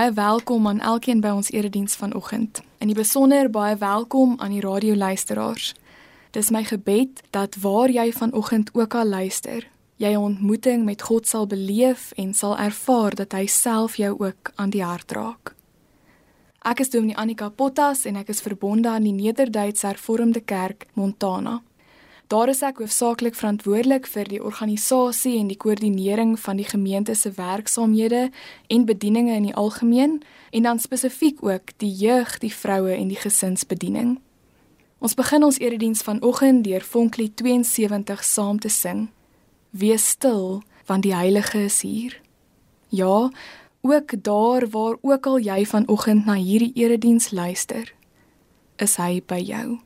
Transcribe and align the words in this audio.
En 0.00 0.14
baie 0.14 0.28
welkom 0.28 0.66
aan 0.66 0.80
elkeen 0.80 1.20
by 1.20 1.28
ons 1.28 1.50
erediens 1.52 1.94
vanoggend. 1.94 2.62
In 2.78 2.88
die 2.88 2.96
besonder 2.96 3.50
baie 3.50 3.76
welkom 3.76 4.32
aan 4.40 4.54
die 4.54 4.60
radioluisteraars. 4.64 5.74
Dis 6.32 6.48
my 6.50 6.62
gebed 6.64 7.20
dat 7.30 7.58
waar 7.60 7.90
jy 7.92 8.06
vanoggend 8.12 8.70
ook 8.72 8.94
al 8.94 9.04
luister, 9.06 9.68
jy 9.96 10.12
'n 10.12 10.16
ontmoeting 10.16 10.84
met 10.84 11.02
God 11.02 11.26
sal 11.26 11.46
beleef 11.46 12.12
en 12.16 12.34
sal 12.34 12.58
ervaar 12.58 13.14
dat 13.14 13.32
hy 13.32 13.46
self 13.46 13.96
jou 13.96 14.18
ook 14.18 14.52
aan 14.54 14.70
die 14.70 14.84
hart 14.84 15.12
raak. 15.12 15.54
Ek 16.62 16.80
is 16.80 16.90
Dominee 16.90 17.16
Annika 17.16 17.48
Pottas 17.48 18.04
en 18.04 18.16
ek 18.16 18.28
is 18.28 18.40
verbonde 18.40 18.88
aan 18.88 19.02
die 19.02 19.12
Nederduitse 19.12 19.86
Hervormde 19.86 20.40
Kerk 20.40 20.86
Montana. 20.92 21.62
Daar 22.30 22.48
is 22.48 22.60
ek 22.62 22.78
hoofsaaklik 22.78 23.34
verantwoordelik 23.34 24.04
vir 24.06 24.28
die 24.30 24.38
organisasie 24.38 25.32
en 25.40 25.48
die 25.50 25.56
koördinering 25.58 26.36
van 26.38 26.60
die 26.60 26.66
gemeente 26.68 27.16
se 27.18 27.32
werksaamhede 27.34 28.28
en 28.70 28.84
bedieninge 28.86 29.34
in 29.34 29.48
die 29.48 29.54
algemeen 29.58 30.20
en 30.54 30.62
dan 30.62 30.78
spesifiek 30.78 31.42
ook 31.42 31.74
die 31.82 31.90
jeug, 31.90 32.36
die 32.38 32.52
vroue 32.54 32.94
en 32.94 33.10
die 33.10 33.18
gesinsbediening. 33.18 34.20
Ons 35.02 35.18
begin 35.18 35.42
ons 35.42 35.58
erediens 35.58 36.06
vanoggend 36.06 36.62
deur 36.64 36.86
Vonklie 36.86 37.32
72 37.34 38.24
saam 38.24 38.62
te 38.62 38.70
sing. 38.70 39.08
Wees 39.74 40.06
stil, 40.14 40.62
want 40.86 41.02
die 41.02 41.14
Heilige 41.14 41.66
is 41.66 41.82
hier. 41.82 42.20
Ja, 42.94 43.30
ook 43.82 44.14
daar 44.22 44.70
waar 44.70 45.02
ook 45.02 45.26
al 45.26 45.42
jy 45.42 45.66
vanoggend 45.66 46.30
na 46.30 46.38
hierdie 46.38 46.72
erediens 46.78 47.32
luister, 47.34 47.90
is 48.78 49.00
hy 49.02 49.18
by 49.26 49.42
jou. 49.42 49.80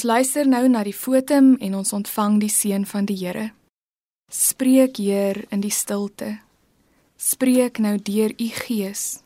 Ons 0.00 0.08
luister 0.08 0.46
nou 0.48 0.62
na 0.64 0.80
die 0.80 0.96
fotum 0.96 1.58
en 1.60 1.74
ons 1.76 1.90
ontvang 1.92 2.38
die 2.40 2.48
seën 2.48 2.86
van 2.88 3.04
die 3.04 3.18
Here. 3.20 3.50
Spreek 4.32 4.96
Heer 4.96 5.42
in 5.52 5.60
die 5.60 5.74
stilte. 5.76 6.38
Spreek 7.20 7.76
nou 7.84 7.98
deur 8.00 8.32
u 8.32 8.46
Gees. 8.62 9.20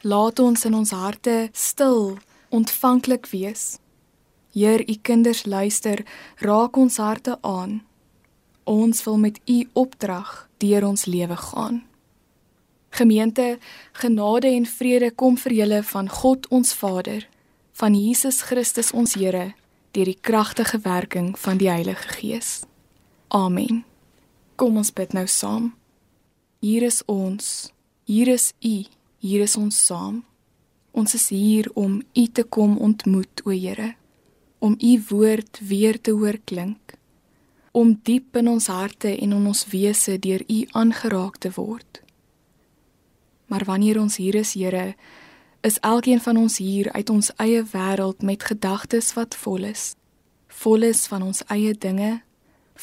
Laat 0.00 0.40
ons 0.40 0.64
in 0.64 0.72
ons 0.78 0.92
harte 0.96 1.50
stil, 1.52 2.16
ontvanklik 2.48 3.28
wees. 3.28 3.76
Heer, 4.56 4.86
u 4.88 4.94
kinders 5.02 5.44
luister, 5.44 6.00
raak 6.40 6.80
ons 6.80 6.96
harte 6.96 7.36
aan. 7.42 7.82
Ons 8.64 9.04
wil 9.04 9.20
met 9.20 9.36
u 9.44 9.58
opdrag 9.74 10.48
deur 10.64 10.88
ons 10.88 11.04
lewe 11.04 11.36
gaan. 11.36 11.82
Gemeente, 12.88 13.58
genade 13.92 14.48
en 14.48 14.64
vrede 14.64 15.12
kom 15.12 15.36
vir 15.36 15.58
julle 15.60 15.84
van 15.92 16.08
God 16.08 16.48
ons 16.48 16.72
Vader, 16.72 17.28
van 17.76 17.92
Jesus 17.92 18.40
Christus 18.48 18.96
ons 18.96 19.12
Here 19.20 19.52
deur 19.96 20.10
die 20.10 20.20
kragtige 20.20 20.78
werking 20.84 21.38
van 21.38 21.56
die 21.56 21.70
Heilige 21.70 22.08
Gees. 22.08 22.64
Amen. 23.28 23.84
Kom 24.56 24.76
ons 24.76 24.92
bid 24.92 25.14
nou 25.16 25.24
saam. 25.26 25.72
Hier 26.60 26.84
is 26.84 27.02
ons. 27.08 27.72
Hier 28.04 28.28
is 28.28 28.52
U. 28.60 28.84
Hier 29.24 29.44
is 29.44 29.56
ons 29.56 29.78
saam. 29.86 30.22
Ons 30.92 31.16
is 31.16 31.28
hier 31.32 31.70
om 31.74 32.02
U 32.12 32.26
te 32.28 32.44
kom 32.44 32.76
ontmoet, 32.78 33.40
o 33.44 33.50
Here. 33.50 33.94
Om 34.58 34.76
U 34.76 34.92
woord 35.08 35.60
weer 35.68 36.00
te 36.00 36.12
hoor 36.12 36.38
klink. 36.44 36.96
Om 37.72 37.96
diep 38.02 38.36
in 38.36 38.48
ons 38.48 38.68
harte 38.72 39.12
en 39.14 39.32
in 39.32 39.48
ons 39.48 39.64
wese 39.72 40.18
deur 40.18 40.44
U 40.44 40.62
aangeraak 40.72 41.40
te 41.40 41.52
word. 41.56 42.02
Maar 43.46 43.64
wanneer 43.64 44.00
ons 44.00 44.16
hier 44.16 44.34
is, 44.34 44.52
Here, 44.56 44.94
is 45.66 45.78
elkeen 45.80 46.20
van 46.20 46.36
ons 46.36 46.58
hier 46.62 46.92
uit 46.92 47.10
ons 47.10 47.32
eie 47.42 47.62
wêreld 47.72 48.22
met 48.22 48.44
gedagtes 48.46 49.12
wat 49.18 49.34
vol 49.34 49.66
is. 49.66 49.94
Vol 50.62 50.86
is 50.86 51.06
van 51.10 51.24
ons 51.26 51.42
eie 51.50 51.72
dinge, 51.74 52.20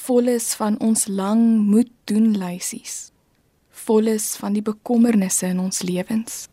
vol 0.05 0.27
is 0.33 0.51
van 0.59 0.75
ons 0.83 1.07
lang 1.07 1.43
moet 1.63 1.91
doen 2.03 2.33
lysies. 2.37 3.13
Vol 3.85 4.11
is 4.11 4.33
van 4.35 4.57
die 4.57 4.65
bekommernisse 4.65 5.47
in 5.47 5.61
ons 5.63 5.81
lewens. 5.81 6.47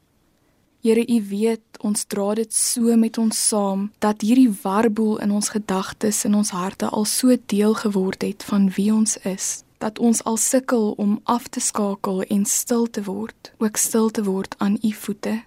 Here, 0.81 1.03
U 1.03 1.19
weet, 1.29 1.81
ons 1.85 2.07
dra 2.09 2.35
dit 2.39 2.55
so 2.55 2.95
met 2.97 3.19
ons 3.19 3.43
saam 3.49 3.91
dat 3.99 4.23
hierdie 4.25 4.53
warboel 4.63 5.19
in 5.21 5.35
ons 5.35 5.51
gedagtes 5.53 6.23
en 6.25 6.39
ons 6.39 6.55
harte 6.57 6.89
al 6.89 7.05
so 7.05 7.37
deel 7.53 7.75
geword 7.83 8.23
het 8.23 8.47
van 8.47 8.71
wie 8.79 8.89
ons 8.95 9.19
is 9.29 9.61
dat 9.81 9.99
ons 9.99 10.21
al 10.29 10.37
sukkel 10.37 10.91
om 11.01 11.21
af 11.25 11.49
te 11.49 11.61
skakel 11.61 12.21
en 12.29 12.45
stil 12.45 12.85
te 12.93 13.01
word, 13.07 13.53
ook 13.65 13.77
stil 13.81 14.11
te 14.13 14.25
word 14.25 14.55
aan 14.59 14.77
u 14.85 14.93
voete. 14.93 15.41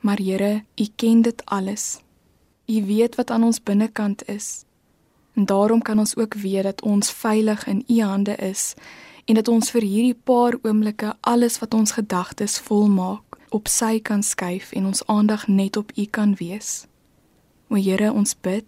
Maar 0.00 0.18
Here, 0.18 0.64
U 0.76 0.86
ken 0.96 1.22
dit 1.22 1.42
alles. 1.44 2.00
U 2.66 2.84
weet 2.86 3.14
wat 3.14 3.30
aan 3.30 3.44
ons 3.44 3.62
binnekant 3.62 4.28
is. 4.28 4.64
En 5.34 5.44
daarom 5.44 5.82
kan 5.82 5.98
ons 5.98 6.16
ook 6.16 6.34
weet 6.34 6.62
dat 6.62 6.82
ons 6.82 7.10
veilig 7.10 7.66
in 7.66 7.84
U 7.86 8.00
hande 8.00 8.36
is 8.36 8.74
en 9.24 9.34
dat 9.34 9.48
ons 9.48 9.70
vir 9.70 9.82
hierdie 9.82 10.16
paar 10.24 10.56
oomblikke 10.62 11.16
alles 11.20 11.58
wat 11.58 11.74
ons 11.74 11.92
gedagtes 11.92 12.58
volmaak 12.58 13.38
op 13.48 13.68
sy 13.68 14.00
kan 14.00 14.22
skuif 14.22 14.72
en 14.72 14.86
ons 14.86 15.06
aandag 15.06 15.46
net 15.46 15.76
op 15.76 15.92
U 15.96 16.04
kan 16.04 16.34
wees. 16.34 16.86
O 17.68 17.76
Here, 17.76 18.12
ons 18.12 18.34
bid, 18.40 18.64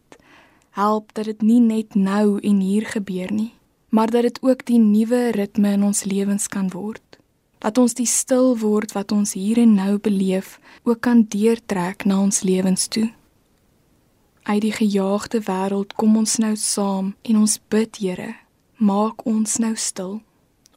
Help 0.71 1.15
dat 1.15 1.25
dit 1.25 1.43
nie 1.43 1.61
net 1.61 1.95
nou 1.95 2.39
en 2.39 2.61
hier 2.63 2.87
gebeur 2.87 3.33
nie, 3.33 3.53
maar 3.89 4.11
dat 4.11 4.23
dit 4.23 4.39
ook 4.43 4.63
die 4.67 4.79
nuwe 4.79 5.31
ritme 5.35 5.73
in 5.75 5.83
ons 5.85 6.05
lewens 6.05 6.47
kan 6.47 6.71
word. 6.71 7.10
Dat 7.61 7.79
ons 7.79 7.95
die 7.95 8.09
stil 8.09 8.55
word 8.59 8.95
wat 8.97 9.13
ons 9.13 9.35
hier 9.37 9.61
en 9.61 9.75
nou 9.77 9.99
beleef, 10.01 10.59
ook 10.83 11.01
kan 11.05 11.27
deurtrek 11.29 12.07
na 12.09 12.21
ons 12.21 12.41
lewens 12.43 12.89
toe. 12.89 13.11
Uit 14.49 14.63
die 14.65 14.73
gejaagde 14.73 15.43
wêreld 15.45 15.93
kom 16.01 16.17
ons 16.17 16.39
nou 16.41 16.55
saam 16.57 17.13
en 17.23 17.37
ons 17.37 17.59
bid, 17.69 18.01
Here, 18.01 18.33
maak 18.81 19.27
ons 19.29 19.59
nou 19.61 19.75
stil. 19.77 20.21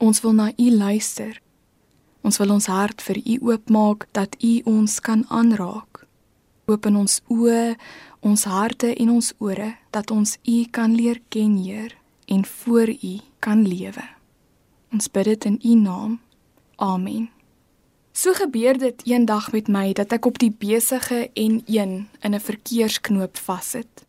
Ons 0.04 0.20
wil 0.22 0.36
na 0.36 0.52
U 0.60 0.68
luister. 0.70 1.40
Ons 2.24 2.40
wil 2.40 2.52
ons 2.56 2.68
hart 2.68 3.02
vir 3.04 3.22
U 3.24 3.38
oopmaak 3.52 4.08
dat 4.12 4.36
U 4.44 4.54
ons 4.68 5.00
kan 5.00 5.24
aanraak. 5.30 6.04
Open 6.68 6.96
ons 6.96 7.22
oë, 7.32 7.76
ons 8.24 8.44
harte 8.48 8.94
en 8.96 9.10
ons 9.16 9.32
ore 9.44 9.74
dat 9.92 10.12
ons 10.12 10.38
U 10.48 10.58
kan 10.72 10.96
leer 10.96 11.20
ken, 11.30 11.58
Heer, 11.60 11.96
en 12.28 12.46
voor 12.46 12.92
U 12.92 13.14
kan 13.44 13.64
lewe. 13.68 14.06
Ons 14.92 15.10
bid 15.12 15.32
dit 15.32 15.50
in 15.52 15.60
U 15.64 15.76
naam. 15.80 16.20
Amen. 16.84 17.30
So 18.12 18.34
gebeur 18.34 18.78
dit 18.78 19.06
eendag 19.08 19.52
met 19.52 19.70
my 19.72 19.94
dat 19.96 20.12
ek 20.12 20.26
op 20.28 20.40
die 20.42 20.52
besige 20.52 21.30
N1 21.40 21.94
in 22.20 22.34
'n 22.36 22.40
verkeersknoop 22.50 23.38
vassit. 23.38 24.04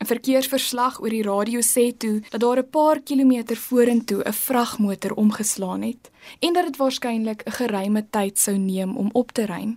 'n 0.00 0.08
Verkeersverslag 0.08 1.00
oor 1.00 1.12
die 1.12 1.22
radio 1.22 1.60
sê 1.60 1.92
toe 1.96 2.22
dat 2.30 2.40
daar 2.40 2.58
'n 2.58 2.70
paar 2.70 3.00
kilometer 3.00 3.56
vorentoe 3.56 4.22
'n 4.24 4.32
vragmotor 4.32 5.12
omgeslaan 5.14 5.82
het 5.82 6.10
en 6.40 6.52
dat 6.52 6.64
dit 6.64 6.76
waarskynlik 6.76 7.42
'n 7.44 7.50
geruime 7.50 8.06
tyd 8.10 8.38
sou 8.38 8.56
neem 8.56 8.96
om 8.96 9.10
op 9.12 9.32
te 9.32 9.44
ry. 9.44 9.76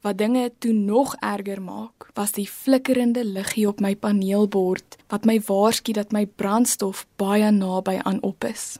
Wat 0.00 0.18
dinge 0.18 0.52
toe 0.58 0.72
nog 0.72 1.16
erger 1.16 1.62
maak, 1.62 2.10
was 2.14 2.32
die 2.32 2.48
flikkerende 2.48 3.24
liggie 3.24 3.68
op 3.68 3.80
my 3.80 3.96
paneelbord 3.96 4.96
wat 5.08 5.24
my 5.24 5.40
waarsku 5.46 5.92
dat 5.92 6.12
my 6.12 6.26
brandstof 6.26 7.06
baie 7.16 7.50
naby 7.50 7.98
aan 8.02 8.22
op 8.22 8.44
is. 8.44 8.78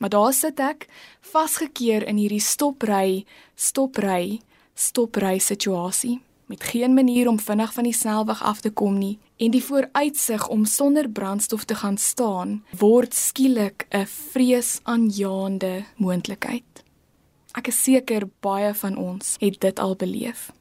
Maar 0.00 0.08
daar 0.08 0.32
sit 0.32 0.60
ek, 0.64 0.86
vasgekeer 1.20 2.06
in 2.08 2.16
hierdie 2.16 2.40
stopry, 2.40 3.26
stopry, 3.54 4.40
stopry 4.74 5.38
situasie 5.38 6.20
met 6.50 6.64
geen 6.64 6.94
manier 6.94 7.28
om 7.28 7.38
vinnig 7.38 7.72
van 7.72 7.86
die 7.86 7.94
snelweg 7.94 8.40
af 8.42 8.60
te 8.60 8.70
kom 8.70 8.96
nie 8.98 9.18
en 9.36 9.52
die 9.54 9.62
vooruitsig 9.62 10.48
om 10.48 10.64
sonder 10.64 11.06
brandstof 11.08 11.64
te 11.64 11.76
gaan 11.78 11.98
staan 11.98 12.64
word 12.80 13.14
skielik 13.14 13.86
'n 13.90 14.06
vreesaanjaende 14.06 15.84
moontlikheid. 15.96 16.82
Ek 17.52 17.68
is 17.68 17.82
seker 17.82 18.28
baie 18.40 18.74
van 18.74 18.96
ons 18.96 19.36
het 19.40 19.60
dit 19.60 19.78
al 19.78 19.96
beleef. 19.96 20.52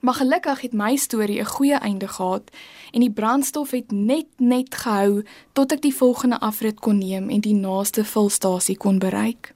Maar 0.00 0.14
gelukkig 0.14 0.60
het 0.60 0.72
my 0.72 0.96
storie 0.96 1.40
'n 1.40 1.44
goeie 1.44 1.74
einde 1.74 2.08
gehad 2.08 2.50
en 2.90 3.00
die 3.00 3.10
brandstof 3.10 3.70
het 3.70 3.90
net 3.90 4.26
net 4.36 4.74
gehou 4.74 5.24
tot 5.52 5.72
ek 5.72 5.82
die 5.82 5.94
volgende 5.94 6.40
afrit 6.40 6.80
kon 6.80 6.98
neem 6.98 7.28
en 7.28 7.40
die 7.40 7.54
naaste 7.54 8.04
vulstasie 8.04 8.76
kon 8.76 8.98
bereik. 8.98 9.54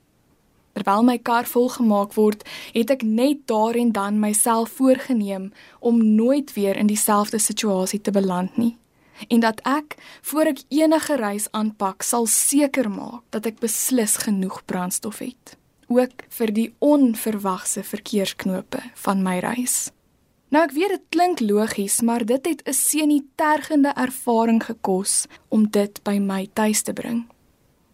Terwyl 0.73 1.03
my 1.03 1.17
kar 1.17 1.45
volgemaak 1.45 2.13
word, 2.13 2.49
het 2.71 2.89
ek 2.89 3.01
net 3.01 3.37
daar 3.45 3.75
en 3.75 3.91
dan 3.91 4.19
myself 4.19 4.69
voorgenem 4.69 5.51
om 5.79 6.15
nooit 6.15 6.53
weer 6.53 6.77
in 6.77 6.87
dieselfde 6.87 7.39
situasie 7.39 8.01
te 8.01 8.11
beland 8.11 8.57
nie 8.57 8.79
en 9.27 9.39
dat 9.39 9.61
ek 9.67 9.95
voor 10.21 10.51
ek 10.53 10.63
enige 10.69 11.15
reis 11.15 11.47
aanpak 11.51 12.01
sal 12.01 12.25
seker 12.25 12.89
maak 12.89 13.23
dat 13.29 13.45
ek 13.45 13.59
beslis 13.59 14.17
genoeg 14.25 14.61
brandstof 14.65 15.21
het 15.21 15.57
ook 15.91 16.23
vir 16.29 16.53
die 16.55 16.69
onverwagse 16.79 17.83
verkeersknope 17.83 18.79
van 19.03 19.23
my 19.23 19.39
reis. 19.43 19.91
Nou 20.51 20.65
ek 20.67 20.73
weet 20.75 20.91
dit 20.91 21.03
klink 21.15 21.39
logies, 21.39 22.01
maar 22.03 22.25
dit 22.27 22.45
het 22.45 22.61
'n 22.67 22.73
senitergende 22.73 23.93
ervaring 23.95 24.63
gekos 24.63 25.25
om 25.47 25.69
dit 25.69 26.03
by 26.03 26.17
my 26.19 26.49
tuis 26.53 26.81
te 26.81 26.93
bring. 26.93 27.25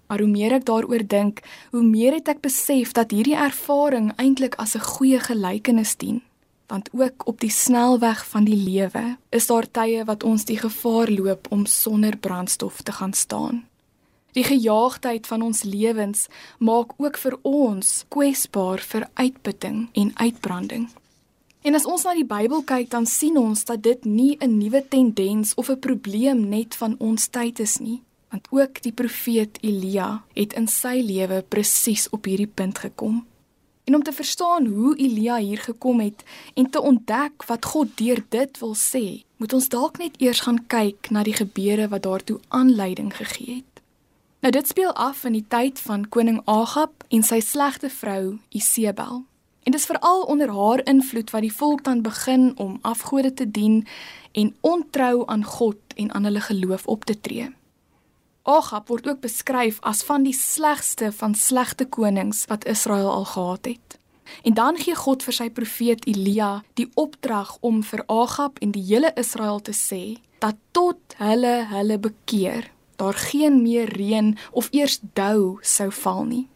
Maar 0.07 0.19
hoe 0.19 0.27
meer 0.27 0.51
ek 0.51 0.65
daaroor 0.65 1.07
dink, 1.07 1.41
hoe 1.71 1.83
meer 1.83 2.13
het 2.13 2.27
ek 2.27 2.41
besef 2.41 2.91
dat 2.91 3.11
hierdie 3.11 3.35
ervaring 3.35 4.11
eintlik 4.15 4.55
as 4.55 4.75
'n 4.75 4.79
goeie 4.79 5.19
gelykenis 5.19 5.95
dien. 5.95 6.21
Want 6.67 6.89
ook 6.93 7.27
op 7.27 7.39
die 7.39 7.51
snelweg 7.51 8.27
van 8.27 8.43
die 8.43 8.63
lewe 8.69 9.17
is 9.29 9.47
daar 9.47 9.71
tye 9.71 10.03
wat 10.05 10.23
ons 10.23 10.45
die 10.45 10.57
gevaar 10.57 11.09
loop 11.09 11.47
om 11.49 11.65
sonder 11.65 12.17
brandstof 12.17 12.81
te 12.81 12.91
gaan 12.91 13.13
staan. 13.13 13.65
Die 14.31 14.43
gejaagdheid 14.43 15.27
van 15.27 15.41
ons 15.41 15.63
lewens 15.63 16.27
maak 16.59 16.91
ook 16.97 17.17
vir 17.17 17.37
ons 17.41 18.05
kwesbaar 18.07 18.79
vir 18.79 19.09
uitputting 19.13 19.89
en 19.93 20.11
uitbranding. 20.15 20.89
En 21.61 21.75
as 21.75 21.85
ons 21.85 22.03
na 22.03 22.13
die 22.13 22.27
Bybel 22.27 22.61
kyk, 22.63 22.89
dan 22.89 23.05
sien 23.05 23.37
ons 23.37 23.63
dat 23.65 23.81
dit 23.83 24.05
nie 24.05 24.37
'n 24.39 24.57
nuwe 24.57 24.83
tendens 24.87 25.53
of 25.55 25.69
'n 25.69 25.79
probleem 25.79 26.49
net 26.49 26.75
van 26.75 26.95
ons 26.99 27.27
tyd 27.27 27.59
is 27.59 27.77
nie, 27.77 28.01
want 28.29 28.47
ook 28.49 28.81
die 28.81 28.91
profeet 28.91 29.57
Elia 29.61 30.23
het 30.33 30.53
in 30.53 30.67
sy 30.67 31.01
lewe 31.01 31.43
presies 31.47 32.09
op 32.09 32.25
hierdie 32.25 32.53
punt 32.53 32.77
gekom. 32.77 33.25
En 33.83 33.95
om 33.95 34.03
te 34.03 34.11
verstaan 34.11 34.65
hoe 34.65 34.97
Elia 34.97 35.37
hier 35.37 35.57
gekom 35.57 35.99
het 35.99 36.23
en 36.53 36.69
te 36.69 36.81
ontdek 36.81 37.45
wat 37.45 37.65
God 37.65 37.87
deur 37.97 38.25
dit 38.29 38.59
wil 38.59 38.75
sê, 38.75 39.23
moet 39.37 39.53
ons 39.53 39.69
dalk 39.69 39.97
net 39.97 40.21
eers 40.21 40.39
gaan 40.39 40.67
kyk 40.67 41.09
na 41.09 41.23
die 41.23 41.33
gebeure 41.33 41.87
wat 41.87 42.03
daartoe 42.03 42.39
aanleiding 42.47 43.15
gegee 43.15 43.55
het. 43.55 43.81
Nou 44.39 44.51
dit 44.51 44.67
speel 44.67 44.93
af 44.93 45.23
in 45.23 45.33
die 45.33 45.45
tyd 45.47 45.79
van 45.79 46.09
koning 46.09 46.41
Agab 46.45 47.03
en 47.07 47.23
sy 47.23 47.39
slegte 47.39 47.89
vrou 47.89 48.37
Isebel. 48.49 49.23
En 49.67 49.73
dis 49.73 49.85
veral 49.85 50.21
onder 50.21 50.51
haar 50.51 50.85
invloed 50.87 51.29
wat 51.29 51.41
die 51.43 51.53
volk 51.53 51.83
dan 51.83 52.01
begin 52.01 52.53
om 52.55 52.77
afgode 52.81 53.33
te 53.33 53.51
dien 53.51 53.87
en 54.31 54.55
ontrou 54.61 55.23
aan 55.25 55.43
God 55.43 55.75
en 55.95 56.13
aan 56.13 56.23
hulle 56.23 56.39
geloof 56.41 56.85
op 56.85 57.03
te 57.05 57.19
tree. 57.19 57.49
Agab 58.43 58.87
word 58.87 59.07
ook 59.07 59.19
beskryf 59.19 59.81
as 59.83 60.03
van 60.07 60.23
die 60.23 60.33
slegste 60.33 61.11
van 61.11 61.35
slegte 61.35 61.85
konings 61.85 62.45
wat 62.45 62.65
Israel 62.65 63.11
al 63.11 63.25
gehad 63.25 63.65
het. 63.65 63.99
En 64.43 64.53
dan 64.53 64.79
gee 64.79 64.95
God 64.95 65.23
vir 65.23 65.35
sy 65.35 65.49
profeet 65.49 66.07
Elia 66.07 66.63
die 66.79 66.87
opdrag 66.95 67.57
om 67.59 67.83
vir 67.83 68.07
Agab 68.07 68.63
en 68.63 68.71
die 68.71 68.87
hele 68.87 69.11
Israel 69.19 69.59
te 69.59 69.75
sê 69.75 70.03
dat 70.39 70.55
tot 70.71 71.19
hulle 71.19 71.65
hulle 71.67 71.99
bekeer, 71.99 72.71
daar 72.95 73.19
geen 73.19 73.61
meer 73.67 73.91
reën 73.99 74.37
of 74.51 74.71
eers 74.71 75.01
dou 75.13 75.59
sou 75.61 75.91
val 75.91 76.23
nie. 76.23 76.47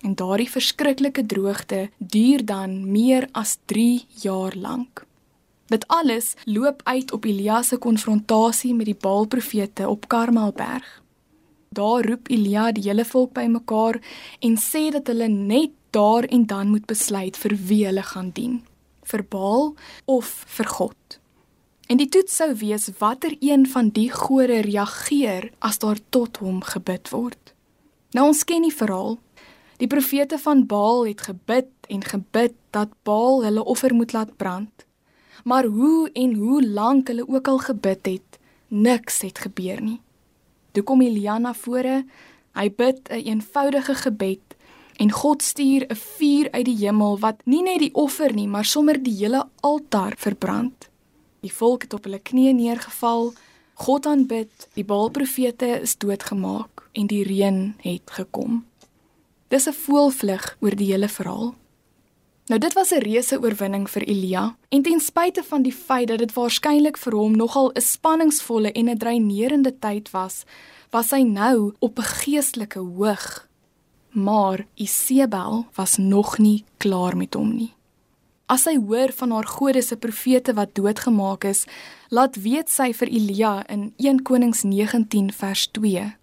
En 0.00 0.14
daardie 0.14 0.50
verskriklike 0.50 1.26
droogte 1.26 1.88
duur 1.98 2.44
dan 2.44 2.90
meer 2.90 3.28
as 3.32 3.58
3 3.64 4.04
jaar 4.22 4.54
lank. 4.56 5.06
Dit 5.68 5.84
alles 5.86 6.34
loop 6.44 6.80
uit 6.84 7.12
op 7.12 7.24
Elia 7.24 7.62
se 7.62 7.76
konfrontasie 7.76 8.74
met 8.74 8.86
die 8.86 8.96
Baalprofete 8.96 9.88
op 9.88 10.08
Karmelberg. 10.08 11.02
Daar 11.68 12.06
roep 12.06 12.28
Elia 12.28 12.72
die 12.72 12.86
hele 12.88 13.04
volk 13.04 13.32
bymekaar 13.32 14.00
en 14.40 14.56
sê 14.56 14.88
dat 14.90 15.06
hulle 15.06 15.28
net 15.28 15.74
daar 15.90 16.24
en 16.24 16.46
dan 16.46 16.68
moet 16.68 16.86
besluit 16.86 17.36
vir 17.36 17.56
wie 17.68 17.84
hulle 17.86 18.02
gaan 18.02 18.30
dien, 18.32 18.62
vir 19.02 19.24
Baal 19.28 19.74
of 20.04 20.44
vir 20.56 20.66
God. 20.66 21.20
En 21.88 21.96
die 21.96 22.08
toets 22.08 22.36
sou 22.36 22.54
wees 22.60 22.88
watter 22.98 23.36
een 23.40 23.66
van 23.68 23.88
die 23.96 24.10
gode 24.12 24.60
reageer 24.64 25.50
as 25.58 25.78
daar 25.84 26.00
tot 26.08 26.36
hom 26.36 26.60
gebid 26.64 27.08
word. 27.12 27.54
Nou 28.16 28.26
ons 28.28 28.44
ken 28.44 28.64
die 28.64 28.74
verhaal, 28.74 29.18
Die 29.78 29.86
profete 29.86 30.38
van 30.42 30.66
Baal 30.66 31.06
het 31.06 31.20
gebid 31.20 31.70
en 31.86 32.04
gebid 32.04 32.54
dat 32.74 32.88
Baal 33.06 33.44
hulle 33.44 33.64
offer 33.64 33.94
moet 33.94 34.12
laat 34.12 34.36
brand. 34.36 34.86
Maar 35.44 35.64
hoe 35.64 36.10
en 36.12 36.34
hoe 36.34 36.62
lank 36.66 37.08
hulle 37.08 37.28
ook 37.28 37.48
al 37.48 37.58
gebid 37.58 38.06
het, 38.06 38.38
niks 38.68 39.20
het 39.22 39.38
gebeur 39.38 39.80
nie. 39.82 40.00
Toe 40.72 40.82
kom 40.82 41.02
Elia 41.02 41.38
na 41.38 41.54
vore, 41.54 42.04
hy 42.58 42.68
bid 42.70 43.08
'n 43.08 43.14
een 43.14 43.26
eenvoudige 43.26 43.94
gebed 43.94 44.56
en 44.96 45.10
God 45.10 45.42
stuur 45.42 45.86
'n 45.86 45.94
vuur 45.94 46.50
uit 46.50 46.64
die 46.64 46.76
hemel 46.76 47.18
wat 47.18 47.40
nie 47.44 47.62
net 47.62 47.78
die 47.78 47.94
offer 47.94 48.34
nie, 48.34 48.48
maar 48.48 48.64
sommer 48.64 49.02
die 49.02 49.14
hele 49.14 49.46
altaar 49.60 50.14
verbrand. 50.16 50.88
Die 51.40 51.52
volk 51.52 51.82
het 51.82 51.94
op 51.94 52.04
hulle 52.04 52.18
knieë 52.18 52.52
neergeval, 52.52 53.32
God 53.74 54.06
aanbid, 54.06 54.68
die 54.74 54.84
Baalprofete 54.84 55.80
is 55.80 55.98
doodgemaak 55.98 56.88
en 56.92 57.06
die 57.06 57.22
reën 57.22 57.74
het 57.78 58.10
gekom. 58.10 58.67
Dis 59.48 59.66
'n 59.66 59.72
voelvlug 59.72 60.56
oor 60.60 60.76
die 60.76 60.92
hele 60.92 61.08
verhaal. 61.08 61.54
Nou 62.48 62.60
dit 62.60 62.72
was 62.72 62.90
'n 62.92 63.02
reuse 63.02 63.40
oorwinning 63.40 63.90
vir 63.90 64.02
Elia 64.02 64.56
en 64.68 64.82
ten 64.82 65.00
spyte 65.00 65.42
van 65.42 65.62
die 65.62 65.72
feit 65.72 66.08
dat 66.08 66.18
dit 66.18 66.32
waarskynlik 66.32 66.96
vir 66.96 67.12
hom 67.12 67.36
nogal 67.36 67.70
'n 67.74 67.80
spanningsvolle 67.80 68.72
en 68.72 68.88
'n 68.88 68.98
dreinerende 68.98 69.78
tyd 69.78 70.10
was, 70.10 70.44
was 70.90 71.10
hy 71.10 71.22
nou 71.22 71.72
op 71.78 71.98
'n 71.98 72.02
geestelike 72.02 72.78
hoog. 72.78 73.48
Maar 74.08 74.66
Isebel 74.74 75.66
was 75.74 75.96
nog 75.96 76.38
nie 76.38 76.64
klaar 76.76 77.16
met 77.16 77.34
hom 77.34 77.56
nie. 77.56 77.74
As 78.46 78.62
sy 78.62 78.76
hoor 78.76 79.12
van 79.12 79.30
haar 79.30 79.46
gode 79.46 79.82
se 79.82 79.96
profete 79.96 80.54
wat 80.54 80.74
doodgemaak 80.74 81.44
is, 81.44 81.66
laat 82.08 82.36
weet 82.36 82.70
sy 82.70 82.92
vir 82.92 83.08
Elia 83.08 83.66
in 83.68 83.92
1 83.96 84.22
Konings 84.22 84.62
19 84.62 85.32
vers 85.32 85.66
2 85.66 86.17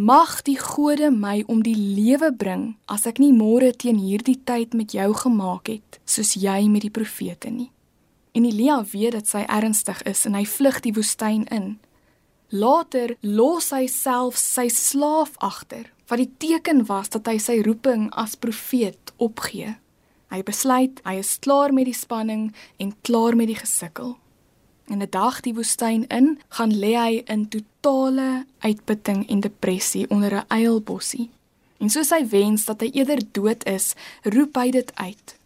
Mag 0.00 0.38
die 0.46 0.56
gode 0.56 1.10
my 1.12 1.42
om 1.46 1.58
die 1.60 1.76
lewe 1.76 2.30
bring 2.32 2.62
as 2.88 3.02
ek 3.10 3.18
nie 3.20 3.34
môre 3.36 3.68
teen 3.76 3.98
hierdie 4.00 4.38
tyd 4.48 4.72
met 4.72 4.94
jou 4.96 5.10
gemaak 5.12 5.68
het 5.68 5.98
soos 6.08 6.30
jy 6.40 6.70
met 6.72 6.86
die 6.86 6.92
profete 6.94 7.50
nie. 7.52 7.68
En 8.32 8.46
Elia 8.48 8.78
weet 8.94 9.18
dat 9.18 9.28
sy 9.28 9.42
ernstig 9.44 10.00
is 10.08 10.22
en 10.24 10.38
hy 10.38 10.46
vlug 10.48 10.78
die 10.86 10.94
woestyn 10.96 11.44
in. 11.52 11.74
Later 12.48 13.12
los 13.20 13.68
hy 13.76 13.90
self 13.92 14.40
sy 14.40 14.70
slaaf 14.72 15.34
agter, 15.44 15.90
wat 16.08 16.22
die 16.22 16.30
teken 16.46 16.86
was 16.88 17.12
dat 17.12 17.28
hy 17.28 17.36
sy 17.36 17.58
roeping 17.66 18.08
as 18.16 18.38
profeet 18.40 19.12
opgee. 19.20 19.74
Hy 20.32 20.40
besluit 20.48 21.04
hy 21.04 21.18
is 21.20 21.36
klaar 21.44 21.76
met 21.76 21.90
die 21.90 21.98
spanning 21.98 22.48
en 22.80 22.96
klaar 23.04 23.36
met 23.36 23.52
die 23.52 23.60
gesukkel. 23.60 24.16
En 24.90 24.98
'n 24.98 25.10
dag 25.10 25.40
die 25.40 25.54
woestyn 25.54 26.06
in, 26.06 26.40
gaan 26.48 26.78
lê 26.78 26.94
hy 26.98 27.22
in 27.24 27.48
totale 27.48 28.46
uitputting 28.58 29.28
en 29.28 29.40
depressie 29.40 30.10
onder 30.10 30.34
'n 30.34 30.44
eilbossie. 30.48 31.30
En 31.78 31.90
soos 31.90 32.10
hy 32.10 32.26
wens 32.28 32.64
dat 32.64 32.80
hy 32.80 32.90
eerder 32.92 33.22
dood 33.32 33.64
is, 33.64 33.94
roep 34.22 34.56
hy 34.56 34.70
dit 34.70 34.90
uit. 34.94 35.38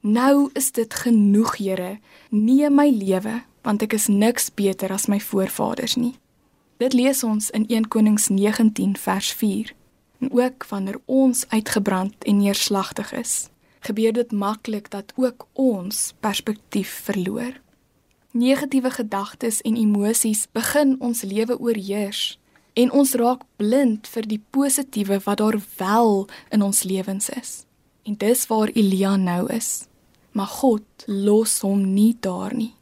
Nou 0.00 0.50
is 0.52 0.72
dit 0.72 0.94
genoeg, 0.94 1.56
Here. 1.56 1.98
Neem 2.28 2.74
my 2.74 2.90
lewe, 2.90 3.42
want 3.62 3.82
ek 3.82 3.92
is 3.92 4.06
niks 4.06 4.54
beter 4.54 4.92
as 4.92 5.06
my 5.06 5.20
voorvaders 5.20 5.94
nie. 5.94 6.14
Dit 6.76 6.92
lees 6.92 7.22
ons 7.22 7.50
in 7.50 7.64
1 7.68 7.88
Konings 7.88 8.28
19 8.28 8.96
vers 8.96 9.32
4. 9.32 9.74
En 10.18 10.32
ook 10.32 10.66
wanneer 10.66 11.00
ons 11.04 11.48
uitgebrand 11.48 12.24
en 12.24 12.36
neerslagtig 12.36 13.12
is, 13.12 13.48
gebeur 13.80 14.12
dit 14.12 14.32
maklik 14.32 14.90
dat 14.90 15.12
ook 15.16 15.46
ons 15.52 16.14
perspektief 16.20 17.00
verloor. 17.04 17.52
Negatiewe 18.32 18.90
gedagtes 18.90 19.60
en 19.60 19.76
emosies 19.76 20.46
begin 20.52 20.96
ons 21.00 21.22
lewe 21.22 21.58
oorheers 21.58 22.38
en 22.74 22.90
ons 22.90 23.14
raak 23.14 23.42
blind 23.56 24.08
vir 24.08 24.26
die 24.26 24.40
positiewe 24.50 25.20
wat 25.24 25.38
daar 25.38 25.60
wel 25.76 26.28
in 26.50 26.62
ons 26.62 26.82
lewens 26.82 27.28
is. 27.28 27.66
En 28.02 28.16
dis 28.16 28.46
waar 28.46 28.72
Elia 28.72 29.16
nou 29.16 29.52
is 29.52 29.84
maar 30.32 30.46
God 30.46 31.04
los 31.06 31.60
hom 31.60 31.92
nie 31.94 32.16
daar 32.20 32.54
nie. 32.54 32.74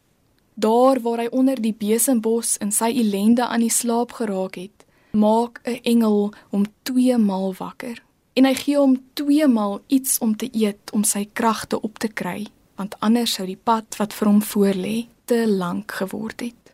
Daar 0.55 1.01
waar 1.01 1.25
hy 1.25 1.29
onder 1.35 1.61
die 1.61 1.75
besembos 1.75 2.57
in 2.61 2.73
sy 2.73 2.91
ellende 3.03 3.47
aan 3.47 3.65
die 3.65 3.73
slaap 3.73 4.13
geraak 4.19 4.59
het, 4.61 4.85
maak 5.13 5.61
'n 5.65 5.81
engel 5.83 6.33
hom 6.51 6.65
twee 6.83 7.17
maal 7.19 7.55
wakker 7.59 8.03
en 8.35 8.45
hy 8.45 8.55
gee 8.55 8.77
hom 8.79 9.03
twee 9.15 9.47
maal 9.47 9.81
iets 9.87 10.19
om 10.19 10.37
te 10.37 10.49
eet 10.53 10.91
om 10.93 11.05
sy 11.05 11.29
kragte 11.33 11.81
op 11.81 11.99
te 11.99 12.09
kry, 12.09 12.47
want 12.77 12.95
anders 13.01 13.35
sou 13.35 13.47
die 13.47 13.59
pad 13.65 13.97
wat 13.99 14.13
vir 14.13 14.29
hom 14.29 14.43
voorlê 14.43 15.07
te 15.31 15.49
lank 15.49 15.93
geword 15.93 16.41
het. 16.41 16.73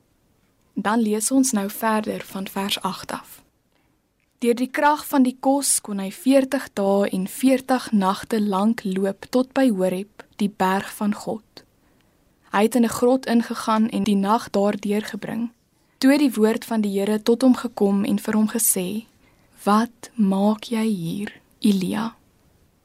Dan 0.73 1.01
lees 1.01 1.31
ons 1.31 1.53
nou 1.53 1.71
verder 1.71 2.23
van 2.25 2.49
vers 2.49 2.81
8 2.81 3.13
af. 3.13 3.43
Deur 4.39 4.55
die 4.55 4.71
krag 4.71 5.03
van 5.07 5.27
die 5.27 5.37
kos 5.41 5.75
kon 5.85 6.01
hy 6.01 6.09
40 6.13 6.71
dae 6.73 7.11
en 7.13 7.27
40 7.29 7.91
nagte 7.93 8.41
lank 8.41 8.81
loop 8.85 9.29
tot 9.37 9.53
by 9.53 9.67
Horeb 9.69 10.25
die 10.41 10.49
berg 10.49 10.89
van 10.97 11.13
God. 11.15 11.65
Hy 12.57 12.63
het 12.65 12.79
in 12.81 12.89
'n 12.89 12.97
grot 12.97 13.27
ingegaan 13.27 13.89
en 13.91 14.05
die 14.09 14.17
nag 14.17 14.51
daar 14.51 14.77
deurgebring. 14.81 15.51
Toe 15.99 16.19
die 16.19 16.33
woord 16.33 16.65
van 16.65 16.81
die 16.81 16.99
Here 16.99 17.23
tot 17.23 17.43
hom 17.43 17.57
gekom 17.57 18.05
en 18.05 18.19
vir 18.19 18.35
hom 18.35 18.49
gesê: 18.49 19.05
"Wat 19.65 20.11
maak 20.15 20.65
jy 20.65 20.87
hier, 20.87 21.33
Elia?" 21.59 22.15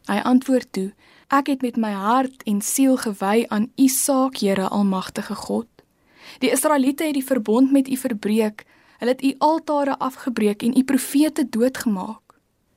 Hy 0.06 0.20
antwoord 0.20 0.68
toe: 0.72 0.92
"Ek 1.32 1.48
het 1.48 1.62
met 1.62 1.78
my 1.78 1.92
hart 1.92 2.44
en 2.44 2.62
siel 2.62 2.98
gewy 2.98 3.46
aan 3.48 3.72
U 3.78 3.88
saak, 3.88 4.38
Here 4.38 4.68
Almagtige 4.68 5.36
God. 5.36 5.68
Die 6.40 6.52
Israeliete 6.52 7.04
het 7.04 7.14
die 7.14 7.26
verbond 7.26 7.72
met 7.72 7.88
U 7.88 7.96
verbreek. 7.98 8.66
Hulle 8.98 9.12
het 9.12 9.24
U 9.24 9.36
altare 9.38 9.98
afgebreek 9.98 10.64
en 10.64 10.78
U 10.78 10.84
profete 10.84 11.50
doodgemaak 11.50 12.22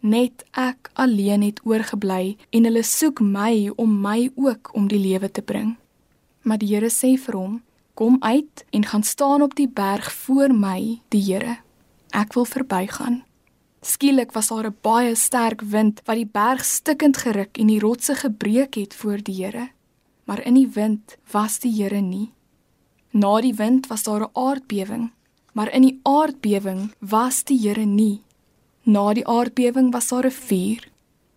net 0.04 0.44
ek 0.52 0.90
alleen 1.00 1.42
het 1.42 1.62
oorgebly 1.64 2.36
en 2.52 2.68
hulle 2.68 2.82
soek 2.84 3.22
my 3.24 3.70
om 3.80 3.96
my 4.04 4.28
ook 4.36 4.70
om 4.76 4.88
die 4.92 5.00
lewe 5.00 5.30
te 5.32 5.42
bring. 5.42 5.76
Maar 6.44 6.60
die 6.60 6.74
Here 6.74 6.92
sê 6.92 7.16
vir 7.16 7.36
hom: 7.38 7.62
"Kom 7.94 8.16
uit 8.20 8.64
en 8.70 8.84
gaan 8.84 9.02
staan 9.02 9.42
op 9.42 9.54
die 9.54 9.68
berg 9.68 10.12
voor 10.12 10.52
my, 10.52 11.00
die 11.08 11.22
Here. 11.22 11.56
Ek 12.12 12.34
wil 12.34 12.44
verbygaan." 12.44 13.23
Skielik 13.84 14.32
was 14.32 14.48
daar 14.48 14.66
'n 14.66 14.76
baie 14.80 15.14
sterk 15.14 15.60
wind 15.60 16.00
wat 16.04 16.16
die 16.16 16.30
berg 16.32 16.64
stikkend 16.64 17.16
geruk 17.16 17.58
en 17.58 17.66
die 17.66 17.80
rotse 17.80 18.14
gebreek 18.14 18.74
het 18.74 18.94
voor 18.94 19.22
die 19.22 19.44
Here. 19.44 19.68
Maar 20.24 20.42
in 20.46 20.54
die 20.54 20.68
wind 20.68 21.16
was 21.30 21.58
die 21.58 21.82
Here 21.82 22.00
nie. 22.00 22.32
Na 23.10 23.40
die 23.40 23.54
wind 23.54 23.86
was 23.86 24.02
daar 24.02 24.20
'n 24.20 24.30
aardbewing, 24.32 25.12
maar 25.52 25.72
in 25.72 25.82
die 25.82 26.00
aardbewing 26.02 26.94
was 26.98 27.44
die 27.44 27.58
Here 27.58 27.84
nie. 27.84 28.22
Na 28.82 29.12
die 29.12 29.26
aardbewing 29.26 29.92
was 29.92 30.08
daar 30.08 30.26
'n 30.26 30.30
vuur, 30.30 30.88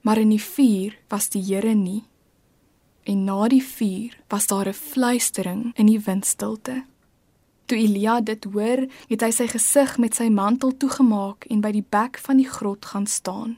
maar 0.01 0.17
in 0.17 0.29
die 0.29 0.41
vuur 0.41 0.97
was 1.07 1.29
die 1.29 1.43
Here 1.43 1.73
nie. 1.73 2.03
En 3.03 3.23
na 3.23 3.47
die 3.47 3.63
vuur 3.63 4.17
was 4.27 4.47
daar 4.47 4.67
'n 4.67 4.73
fluistering 4.73 5.71
in 5.75 5.85
die 5.85 5.99
windstilte. 5.99 6.83
Toe 7.67 7.77
Elia 7.77 8.21
dit 8.23 8.43
hoor, 8.53 8.85
het 9.09 9.23
hy 9.25 9.31
sy 9.35 9.45
gesig 9.51 9.97
met 9.99 10.15
sy 10.15 10.29
mantel 10.31 10.71
toegemaak 10.79 11.49
en 11.51 11.59
by 11.59 11.73
die 11.75 11.83
bek 11.83 12.15
van 12.23 12.39
die 12.39 12.47
grot 12.47 12.85
gaan 12.93 13.07
staan. 13.11 13.57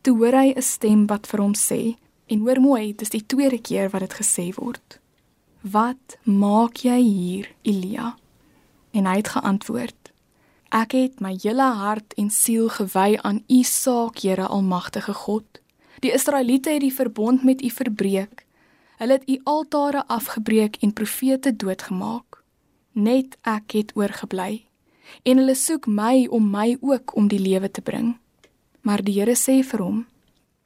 Toe 0.00 0.16
hoor 0.16 0.32
hy 0.32 0.54
'n 0.56 0.62
stem 0.62 1.06
wat 1.06 1.26
vir 1.26 1.40
hom 1.40 1.52
sê, 1.52 1.96
en 2.26 2.40
hoor 2.40 2.60
mooi, 2.60 2.94
dis 2.96 3.10
die 3.10 3.26
tweede 3.26 3.58
keer 3.58 3.90
wat 3.90 4.00
dit 4.00 4.14
gesê 4.20 4.54
word. 4.56 5.00
Wat 5.60 6.16
maak 6.24 6.76
jy 6.76 7.00
hier, 7.02 7.46
Elia? 7.62 8.16
En 8.92 9.06
hy 9.06 9.16
het 9.16 9.28
geantwoord: 9.28 10.12
Ek 10.70 10.92
het 10.92 11.20
my 11.20 11.36
hele 11.42 11.68
hart 11.80 12.14
en 12.16 12.30
siel 12.30 12.68
gewy 12.68 13.18
aan 13.22 13.44
U 13.48 13.62
saak, 13.62 14.20
Here 14.20 14.46
Almagtige 14.46 15.14
God. 15.14 15.44
Die 16.00 16.12
Israeliete 16.12 16.70
het 16.70 16.80
die 16.80 16.94
verbond 16.94 17.44
met 17.44 17.62
U 17.62 17.70
verbreek. 17.70 18.44
Hulle 18.98 19.12
het 19.12 19.28
U 19.28 19.40
altare 19.44 20.04
afgebreek 20.06 20.76
en 20.80 20.92
profete 20.92 21.56
doodgemaak. 21.56 22.27
Net 22.92 23.36
ek 23.42 23.72
het 23.72 23.92
oorgebly. 23.96 24.64
En 25.24 25.40
hulle 25.40 25.54
soek 25.54 25.86
my 25.86 26.26
om 26.30 26.50
my 26.50 26.76
ook 26.80 27.16
om 27.16 27.28
die 27.28 27.40
lewe 27.40 27.70
te 27.70 27.80
bring. 27.80 28.16
Maar 28.80 29.02
die 29.04 29.18
Here 29.20 29.36
sê 29.36 29.62
vir 29.64 29.82
hom: 29.82 30.06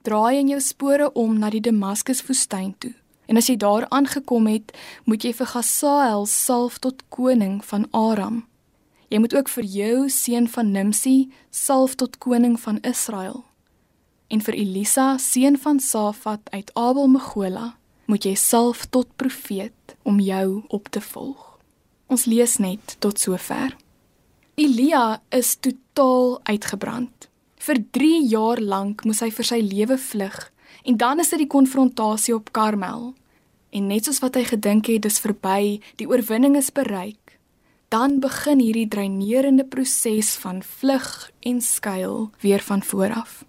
Draai 0.02 0.38
in 0.38 0.48
jou 0.48 0.60
spore 0.60 1.12
om 1.12 1.38
na 1.38 1.50
die 1.50 1.60
Damaskus 1.60 2.24
woestyn 2.26 2.74
toe. 2.78 2.94
En 3.26 3.36
as 3.36 3.46
jy 3.48 3.56
daar 3.56 3.86
aangekom 3.88 4.46
het, 4.50 4.72
moet 5.04 5.24
jy 5.24 5.32
vir 5.32 5.46
Gasael 5.46 6.26
salf 6.26 6.78
tot 6.78 7.02
koning 7.08 7.62
van 7.64 7.86
Aram. 7.92 8.42
Jy 9.12 9.18
moet 9.18 9.34
ook 9.34 9.48
vir 9.48 9.64
jou 9.64 10.08
seun 10.08 10.48
van 10.48 10.72
Nimsi 10.72 11.30
salf 11.50 11.94
tot 11.94 12.18
koning 12.18 12.58
van 12.60 12.80
Israel. 12.82 13.44
En 14.32 14.40
vir 14.40 14.54
Elisa, 14.56 15.18
seun 15.18 15.58
van 15.60 15.80
Safat 15.80 16.40
uit 16.50 16.70
Abel 16.74 17.08
Megola, 17.12 17.74
moet 18.08 18.24
jy 18.24 18.34
salf 18.34 18.86
tot 18.88 19.10
profeet 19.16 19.96
om 20.02 20.20
jou 20.20 20.62
op 20.68 20.88
te 20.88 21.00
volg. 21.00 21.51
Ons 22.12 22.26
lees 22.28 22.58
net 22.60 22.96
tot 23.00 23.16
sover. 23.16 23.72
Elia 24.60 25.22
is 25.32 25.54
totaal 25.64 26.34
uitgebrand. 26.44 27.28
Vir 27.56 27.78
3 27.96 28.18
jaar 28.28 28.60
lank 28.60 29.06
moes 29.08 29.22
hy 29.24 29.30
vir 29.32 29.48
sy 29.48 29.60
lewe 29.64 29.96
vlug 29.96 30.36
en 30.84 30.98
dan 31.00 31.22
is 31.22 31.32
dit 31.32 31.40
die 31.44 31.48
konfrontasie 31.54 32.34
op 32.36 32.50
Karmel. 32.52 33.14
En 33.72 33.88
net 33.88 34.04
soos 34.04 34.20
wat 34.20 34.36
hy 34.36 34.44
gedink 34.44 34.90
het 34.92 35.06
dis 35.06 35.22
verby, 35.24 35.80
die 35.96 36.08
oorwinning 36.10 36.58
is 36.60 36.68
bereik, 36.74 37.38
dan 37.88 38.18
begin 38.20 38.60
hierdie 38.60 38.90
dreinerende 38.92 39.64
proses 39.64 40.34
van 40.42 40.60
vlug 40.60 41.30
en 41.48 41.62
skuil 41.64 42.26
weer 42.44 42.60
van 42.66 42.84
vooraf. 42.84 43.44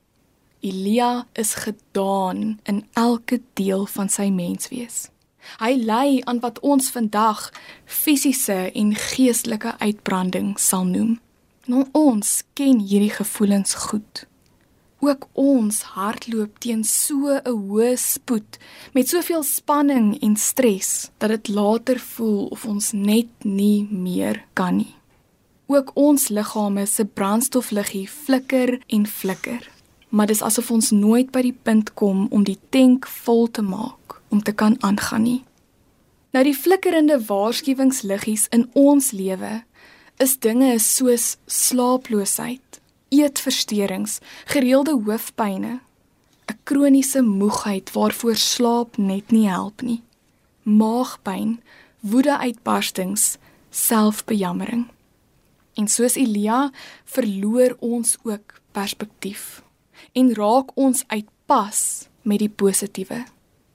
Elia 0.64 1.26
is 1.36 1.58
gedaan 1.66 2.62
in 2.64 2.86
elke 2.96 3.42
deel 3.60 3.84
van 3.98 4.08
sy 4.08 4.30
menswees. 4.32 5.10
Hy 5.60 5.74
ly 5.76 6.22
aan 6.26 6.40
wat 6.40 6.60
ons 6.60 6.92
vandag 6.92 7.52
fisiese 7.86 8.72
en 8.74 8.96
geestelike 8.96 9.76
uitbranding 9.80 10.60
sal 10.60 10.86
noem. 10.86 11.20
Nou 11.66 11.86
ons 11.92 12.44
ken 12.54 12.80
hierdie 12.80 13.14
gevoelens 13.14 13.74
goed 13.74 14.28
ook 15.04 15.28
ons 15.34 15.82
hardloop 15.96 16.60
teen 16.64 16.84
so 16.84 17.36
'n 17.36 17.42
hoë 17.46 17.96
spoed 17.98 18.58
met 18.94 19.10
soveel 19.10 19.44
spanning 19.44 20.22
en 20.22 20.36
stres 20.36 21.10
dat 21.18 21.30
dit 21.30 21.48
later 21.48 22.00
voel 22.00 22.46
of 22.46 22.66
ons 22.66 22.92
net 22.92 23.28
nie 23.44 23.88
meer 23.92 24.46
kan 24.54 24.76
nie. 24.76 24.96
Ook 25.68 25.92
ons 25.94 26.28
liggame 26.28 26.86
se 26.86 27.06
brandstofliggie 27.06 28.08
flikker 28.10 28.82
en 28.88 29.08
flikker, 29.08 29.70
maar 30.10 30.28
dis 30.28 30.42
asof 30.42 30.72
ons 30.72 30.92
nooit 30.92 31.32
by 31.32 31.42
die 31.42 31.58
punt 31.64 31.94
kom 31.94 32.28
om 32.30 32.44
die 32.44 32.60
tank 32.70 33.08
vol 33.08 33.52
te 33.52 33.62
maak 33.62 34.03
om 34.34 34.42
te 34.42 34.54
kan 34.58 34.76
aangaan 34.82 35.28
nie. 35.30 35.42
Nou 36.34 36.42
die 36.48 36.56
flikkerende 36.58 37.20
waarskuwingsliggies 37.28 38.48
in 38.50 38.66
ons 38.74 39.12
lewe 39.14 39.60
is 40.24 40.40
dinge 40.42 40.72
soos 40.82 41.36
slaaploosheid, 41.46 42.80
eetversteurings, 43.14 44.18
gereelde 44.50 44.96
hoofpynne, 45.06 45.80
'n 46.50 46.58
kroniese 46.64 47.22
moegheid 47.22 47.92
waarvoor 47.94 48.36
slaap 48.36 48.98
net 48.98 49.32
nie 49.32 49.48
help 49.50 49.82
nie, 49.82 50.02
maagpyn, 50.64 51.62
woedeuitbarstings, 52.00 53.38
selfbejammering. 53.70 54.88
En 55.74 55.88
soos 55.88 56.16
Elia 56.16 56.72
verloor 57.04 57.78
ons 57.80 58.18
ook 58.24 58.62
perspektief 58.72 59.64
en 60.12 60.34
raak 60.34 60.72
ons 60.78 61.04
uitpas 61.08 62.08
met 62.22 62.40
die 62.40 62.50
positiewe. 62.50 63.24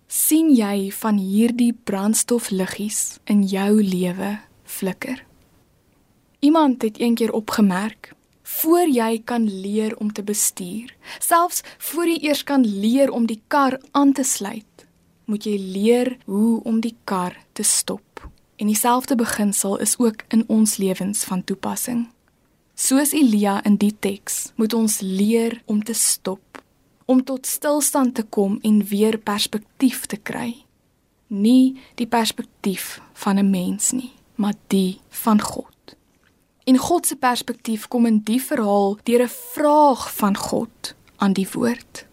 Sien 0.08 0.48
jy 0.56 0.88
van 0.96 1.18
hierdie 1.20 1.74
brandstofliggies 1.84 3.18
in 3.28 3.42
jou 3.44 3.82
lewe 3.84 4.38
flikker? 4.64 5.20
Iemand 6.40 6.82
het 6.82 6.98
eendag 6.98 7.30
opgemerk: 7.30 8.14
"Voor 8.42 8.88
jy 8.88 9.20
kan 9.24 9.44
leer 9.60 9.96
om 9.96 10.12
te 10.12 10.22
bestuur, 10.22 10.96
selfs 11.18 11.62
voor 11.78 12.06
jy 12.06 12.18
eers 12.20 12.44
kan 12.44 12.64
leer 12.64 13.10
om 13.10 13.26
die 13.26 13.42
kar 13.48 13.80
aan 13.90 14.12
te 14.12 14.22
sluit, 14.22 14.86
moet 15.24 15.44
jy 15.44 15.58
leer 15.58 16.16
hoe 16.24 16.62
om 16.64 16.80
die 16.80 16.96
kar 17.04 17.36
te 17.52 17.62
stop." 17.62 18.30
En 18.56 18.66
dieselfde 18.66 19.14
beginsel 19.14 19.78
is 19.78 19.98
ook 19.98 20.24
in 20.28 20.44
ons 20.46 20.76
lewens 20.76 21.24
van 21.24 21.44
toepassing. 21.44 22.08
Soos 22.74 23.12
Elia 23.12 23.64
in 23.64 23.76
die 23.76 23.96
teks, 23.98 24.52
moet 24.54 24.74
ons 24.74 25.00
leer 25.00 25.62
om 25.64 25.84
te 25.84 25.92
stop, 25.92 26.47
om 27.08 27.24
tot 27.24 27.46
stilstand 27.46 28.14
te 28.14 28.22
kom 28.22 28.58
en 28.62 28.82
weer 28.84 29.16
perspektief 29.18 30.04
te 30.06 30.16
kry. 30.16 30.50
Nie 31.26 31.80
die 31.96 32.06
perspektief 32.06 33.00
van 33.12 33.38
'n 33.38 33.50
mens 33.50 33.92
nie, 33.92 34.12
maar 34.34 34.54
die 34.66 35.00
van 35.08 35.40
God. 35.40 35.96
En 36.64 36.76
God 36.76 37.06
se 37.06 37.16
perspektief 37.16 37.88
kom 37.88 38.06
in 38.06 38.20
die 38.24 38.42
verhaal 38.42 38.98
deur 39.02 39.22
'n 39.22 39.28
vraag 39.54 40.14
van 40.14 40.36
God 40.36 40.94
aan 41.16 41.32
die 41.32 41.48
woord. 41.52 42.06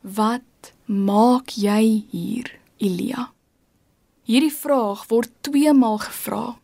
Wat 0.00 0.72
maak 0.84 1.48
jy 1.48 2.04
hier, 2.10 2.58
Elia? 2.76 3.32
Hierdie 4.22 4.52
vraag 4.52 5.06
word 5.08 5.30
twee 5.40 5.72
maal 5.72 5.98
gevra. 5.98 6.58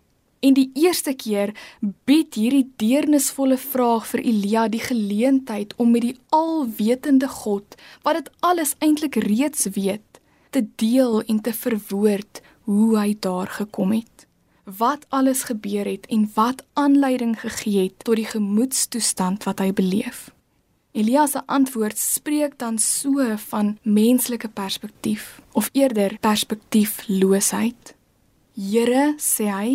En 0.45 0.57
die 0.57 0.69
eerste 0.77 1.15
keer 1.17 1.55
bied 2.09 2.37
hierdie 2.37 2.67
deernisvolle 2.83 3.57
vraag 3.61 4.05
vir 4.11 4.21
Elia 4.21 4.67
die 4.69 4.83
geleentheid 4.83 5.73
om 5.81 5.95
met 5.95 6.05
die 6.05 6.17
alwetende 6.37 7.31
God, 7.33 7.79
wat 8.05 8.21
dit 8.21 8.29
alles 8.45 8.75
eintlik 8.85 9.17
reeds 9.25 9.71
weet, 9.73 10.21
te 10.53 10.67
deel 10.77 11.23
en 11.25 11.41
te 11.41 11.55
verwoord 11.57 12.43
hoe 12.69 12.93
hy 12.99 13.17
daar 13.21 13.49
gekom 13.49 13.97
het 13.97 14.15
wat 14.65 15.07
alles 15.09 15.43
gebeur 15.43 15.85
het 15.85 16.07
en 16.07 16.31
wat 16.35 16.65
aanleiding 16.73 17.41
gegee 17.41 17.83
het 17.83 18.05
tot 18.05 18.17
die 18.17 18.27
gemoedstoestand 18.27 19.45
wat 19.45 19.59
hy 19.59 19.73
beleef. 19.73 20.31
Elias 20.95 21.35
se 21.35 21.43
antwoord 21.47 21.99
spreek 21.99 22.59
dan 22.59 22.79
so 22.79 23.37
van 23.51 23.79
menslike 23.83 24.49
perspektief 24.49 25.43
of 25.53 25.69
eerder 25.73 26.17
perspektiefloosheid. 26.21 27.94
Here, 28.55 29.17
sê 29.19 29.49
hy, 29.51 29.71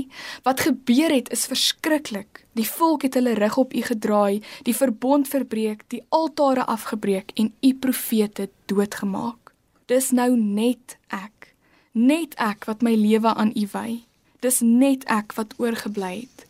wat 0.47 0.63
gebeur 0.63 1.11
het 1.11 1.27
is 1.35 1.43
verskriklik. 1.51 2.45
Die 2.55 2.67
volk 2.67 3.03
het 3.03 3.17
hulle 3.19 3.33
rug 3.35 3.57
op 3.59 3.73
U 3.75 3.81
gedraai, 3.83 4.39
die 4.63 4.75
verbond 4.75 5.27
verbreek, 5.27 5.83
die 5.91 5.99
altare 6.15 6.63
afgebreek 6.63 7.33
en 7.35 7.51
U 7.59 7.73
profete 7.75 8.47
doodgemaak. 8.71 9.51
Dis 9.91 10.11
nou 10.15 10.31
net 10.39 10.95
ek, 11.11 11.51
net 11.91 12.37
ek 12.39 12.69
wat 12.69 12.85
my 12.85 12.95
lewe 12.95 13.33
aan 13.35 13.51
U 13.51 13.67
wy. 13.73 14.05
Dis 14.39 14.61
net 14.63 15.03
ek 15.11 15.35
wat 15.35 15.57
oorgebly 15.59 16.21
het. 16.21 16.45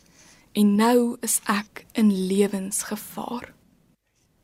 En 0.54 0.76
nou 0.78 1.16
is 1.26 1.40
ek 1.50 1.84
in 1.98 2.12
lewensgevaar. 2.14 3.50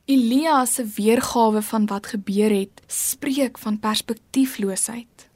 Elia 0.06 0.64
se 0.66 0.84
weergawe 0.96 1.62
van 1.62 1.86
wat 1.90 2.10
gebeur 2.14 2.50
het, 2.50 2.82
spreek 2.86 3.58
van 3.58 3.78
perspektiefloosheid, 3.82 5.26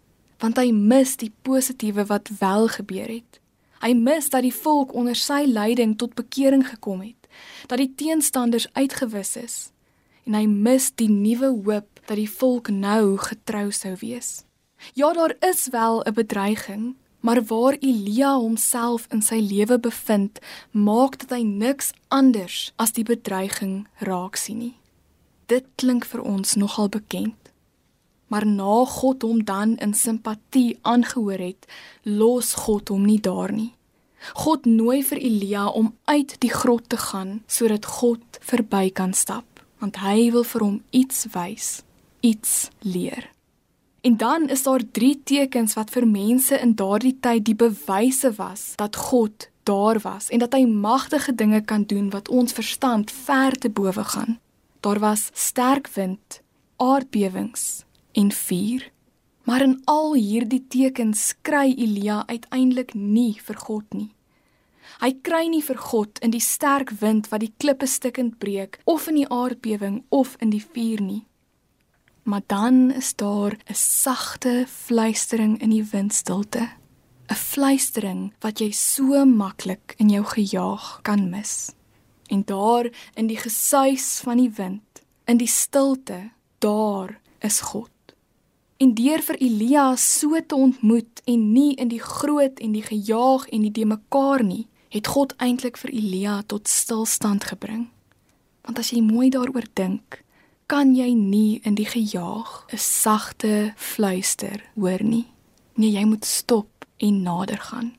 want 0.41 0.59
hy 0.59 0.71
mis 0.73 1.17
die 1.21 1.33
positiewe 1.43 2.07
wat 2.09 2.31
wel 2.41 2.69
gebeur 2.69 3.09
het. 3.09 3.41
Hy 3.81 3.93
mis 3.97 4.29
dat 4.33 4.45
die 4.45 4.55
volk 4.55 4.95
onder 4.95 5.17
sy 5.17 5.45
leiding 5.49 5.97
tot 5.99 6.17
bekering 6.19 6.67
gekom 6.69 7.01
het, 7.05 7.29
dat 7.69 7.81
die 7.81 7.93
teenstanders 7.97 8.69
uitgewis 8.73 9.37
is, 9.37 9.57
en 10.27 10.37
hy 10.37 10.47
mis 10.47 10.91
die 11.01 11.09
nuwe 11.09 11.53
hoop 11.65 12.01
dat 12.07 12.17
die 12.19 12.31
volk 12.31 12.69
nou 12.69 13.17
getrou 13.17 13.71
sou 13.73 13.95
wees. 14.01 14.45
Ja, 14.97 15.13
daar 15.13 15.37
is 15.41 15.69
wel 15.73 16.03
'n 16.05 16.15
bedreiging, 16.15 16.97
Maar 17.21 17.45
waar 17.45 17.77
Elia 17.81 18.37
homself 18.37 19.07
in 19.09 19.23
sy 19.23 19.35
lewe 19.35 19.79
bevind, 19.79 20.39
maak 20.71 21.19
dit 21.21 21.31
hy 21.31 21.43
niks 21.45 21.93
anders 22.09 22.73
as 22.81 22.95
die 22.97 23.05
bedreiging 23.05 23.85
raak 24.01 24.41
sien 24.41 24.59
nie. 24.59 24.77
Dit 25.53 25.69
klink 25.77 26.07
vir 26.09 26.23
ons 26.25 26.57
nogal 26.57 26.89
bekend. 26.89 27.50
Maar 28.31 28.47
na 28.47 28.85
God 28.87 29.23
hom 29.27 29.43
dan 29.45 29.75
in 29.83 29.95
simpatie 29.95 30.79
aangehoor 30.87 31.43
het, 31.43 31.67
los 32.07 32.55
God 32.55 32.89
hom 32.89 33.05
nie 33.05 33.19
daar 33.21 33.51
nie. 33.53 33.73
God 34.35 34.69
nooi 34.69 35.01
vir 35.03 35.19
Elia 35.19 35.67
om 35.67 35.91
uit 36.05 36.37
die 36.45 36.53
grot 36.53 36.87
te 36.93 36.99
gaan 37.01 37.41
sodat 37.51 37.89
God 37.89 38.39
verby 38.53 38.91
kan 38.95 39.17
stap, 39.17 39.65
want 39.81 39.99
hy 40.05 40.31
wil 40.31 40.45
vir 40.45 40.65
hom 40.67 40.79
iets 40.95 41.27
wys, 41.35 41.81
iets 42.21 42.69
leer. 42.85 43.31
En 44.07 44.17
dan 44.17 44.49
is 44.49 44.63
daar 44.63 44.85
drie 44.93 45.17
tekens 45.25 45.75
wat 45.77 45.91
vir 45.91 46.07
mense 46.09 46.57
in 46.57 46.77
daardie 46.77 47.17
tyd 47.21 47.45
die 47.49 47.57
bewyse 47.59 48.31
was 48.39 48.73
dat 48.81 48.97
God 48.97 49.51
daar 49.69 49.99
was 50.07 50.31
en 50.31 50.41
dat 50.41 50.55
hy 50.57 50.65
magtige 50.65 51.35
dinge 51.35 51.61
kan 51.61 51.85
doen 51.85 52.09
wat 52.15 52.29
ons 52.29 52.55
verstand 52.57 53.11
ver 53.11 53.59
te 53.59 53.69
bowe 53.69 54.05
gaan. 54.15 54.39
Daar 54.81 55.03
was 55.03 55.29
sterk 55.35 55.91
wind, 55.99 56.41
aardbewings 56.77 57.85
en 58.13 58.33
vuur. 58.33 58.91
Maar 59.45 59.63
in 59.63 59.81
al 59.85 60.15
hierdie 60.15 60.67
tekens 60.69 61.35
kry 61.43 61.75
Elia 61.77 62.25
uiteindelik 62.27 62.95
nie 62.95 63.41
vir 63.41 63.57
God 63.57 63.95
nie. 63.95 64.13
Hy 65.01 65.13
kry 65.23 65.47
nie 65.49 65.63
vir 65.63 65.77
God 65.77 66.19
in 66.19 66.31
die 66.31 66.45
sterk 66.45 66.91
wind 67.01 67.31
wat 67.31 67.41
die 67.41 67.55
klippe 67.57 67.87
stukkend 67.87 68.39
breek 68.39 68.81
of 68.85 69.09
in 69.09 69.23
die 69.23 69.29
aardbewing 69.29 70.05
of 70.09 70.37
in 70.41 70.51
die 70.51 70.65
vuur 70.65 71.01
nie 71.01 71.25
maar 72.23 72.43
dan 72.47 72.93
is 72.93 73.15
daar 73.15 73.53
'n 73.53 73.75
sagte 73.75 74.65
fluistering 74.69 75.61
in 75.61 75.71
die 75.71 75.85
windstilte. 75.85 76.69
'n 77.29 77.35
Fluistering 77.35 78.33
wat 78.41 78.59
jy 78.59 78.71
so 78.71 79.25
maklik 79.25 79.95
in 79.97 80.09
jou 80.09 80.25
gejaag 80.25 80.99
kan 81.03 81.31
mis. 81.31 81.71
En 82.27 82.43
daar 82.45 82.91
in 83.15 83.27
die 83.27 83.37
gesuis 83.37 84.21
van 84.23 84.37
die 84.37 84.51
wind, 84.51 85.03
in 85.25 85.37
die 85.37 85.47
stilte, 85.47 86.31
daar 86.59 87.21
is 87.39 87.61
God. 87.61 87.91
En 88.81 88.95
deur 88.97 89.21
vir 89.21 89.37
Elia 89.45 89.83
so 90.01 90.39
te 90.41 90.57
ontmoet 90.57 91.21
en 91.29 91.41
nie 91.53 91.75
in 91.77 91.91
die 91.93 92.01
groot 92.01 92.63
en 92.65 92.73
die 92.73 92.85
gejaag 92.87 93.43
en 93.53 93.67
die 93.67 93.73
de 93.77 93.85
mekaar 93.85 94.41
nie, 94.41 94.71
het 94.89 95.11
God 95.13 95.35
eintlik 95.37 95.77
vir 95.83 95.93
Elia 95.93 96.39
tot 96.49 96.69
stilstand 96.69 97.45
gebring. 97.51 97.91
Want 98.65 98.81
as 98.81 98.95
jy 98.95 99.03
mooi 99.05 99.29
daaroor 99.35 99.69
dink, 99.77 100.23
kan 100.65 100.95
jy 100.97 101.11
nie 101.13 101.61
in 101.69 101.77
die 101.77 101.85
gejaag 101.85 102.65
'n 102.73 102.81
sagte 102.81 103.75
fluister 103.77 104.65
hoor 104.75 105.05
nie. 105.05 105.27
Nee, 105.77 105.93
jy 105.93 106.05
moet 106.05 106.25
stop 106.25 106.87
en 106.97 107.23
nader 107.23 107.61
gaan. 107.61 107.97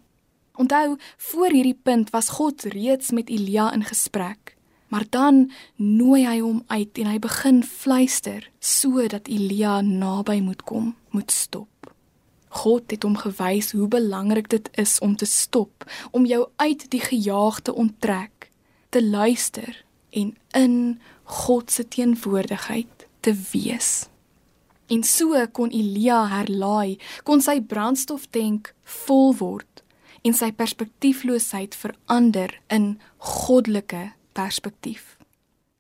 Onthou, 0.58 0.98
voor 1.18 1.52
hierdie 1.52 1.80
punt 1.84 2.10
was 2.10 2.30
God 2.30 2.64
reeds 2.64 3.12
met 3.12 3.30
Elia 3.30 3.72
in 3.74 3.84
gesprek, 3.84 4.58
maar 4.92 5.06
dan 5.10 5.46
nooi 5.76 6.26
hy 6.28 6.40
hom 6.44 6.64
uit 6.68 7.00
en 7.00 7.08
hy 7.08 7.20
begin 7.24 7.62
fluister 7.64 8.50
sodat 8.60 9.30
Elia 9.32 9.80
naby 9.82 10.42
moet 10.44 10.66
kom, 10.68 10.92
moet 11.16 11.32
stop. 11.32 11.68
God 12.52 12.92
het 12.92 13.08
hom 13.08 13.16
gewys 13.16 13.72
hoe 13.72 13.88
belangrik 13.88 14.50
dit 14.52 14.68
is 14.76 15.00
om 15.00 15.16
te 15.16 15.26
stop, 15.26 15.88
om 16.12 16.28
jou 16.28 16.44
uit 16.60 16.84
die 16.92 17.00
gejaag 17.00 17.62
te 17.64 17.74
onttrek, 17.74 18.52
te 18.92 19.00
luister 19.00 19.86
en 20.12 20.36
in 20.60 20.78
God 21.24 21.72
se 21.72 21.88
teenwoordigheid 21.88 23.08
te 23.24 23.36
wees. 23.54 24.10
En 24.92 25.04
so 25.08 25.40
kon 25.56 25.72
Elia 25.72 26.26
herlaai, 26.28 27.00
kon 27.24 27.40
sy 27.40 27.62
brandstoftank 27.64 28.74
vol 29.08 29.32
word 29.40 29.86
en 30.28 30.36
sy 30.36 30.52
perspektiefloosheid 30.52 31.78
verander 31.80 32.60
in 32.68 32.98
goddelike 33.18 34.10
perspektief. 34.38 35.18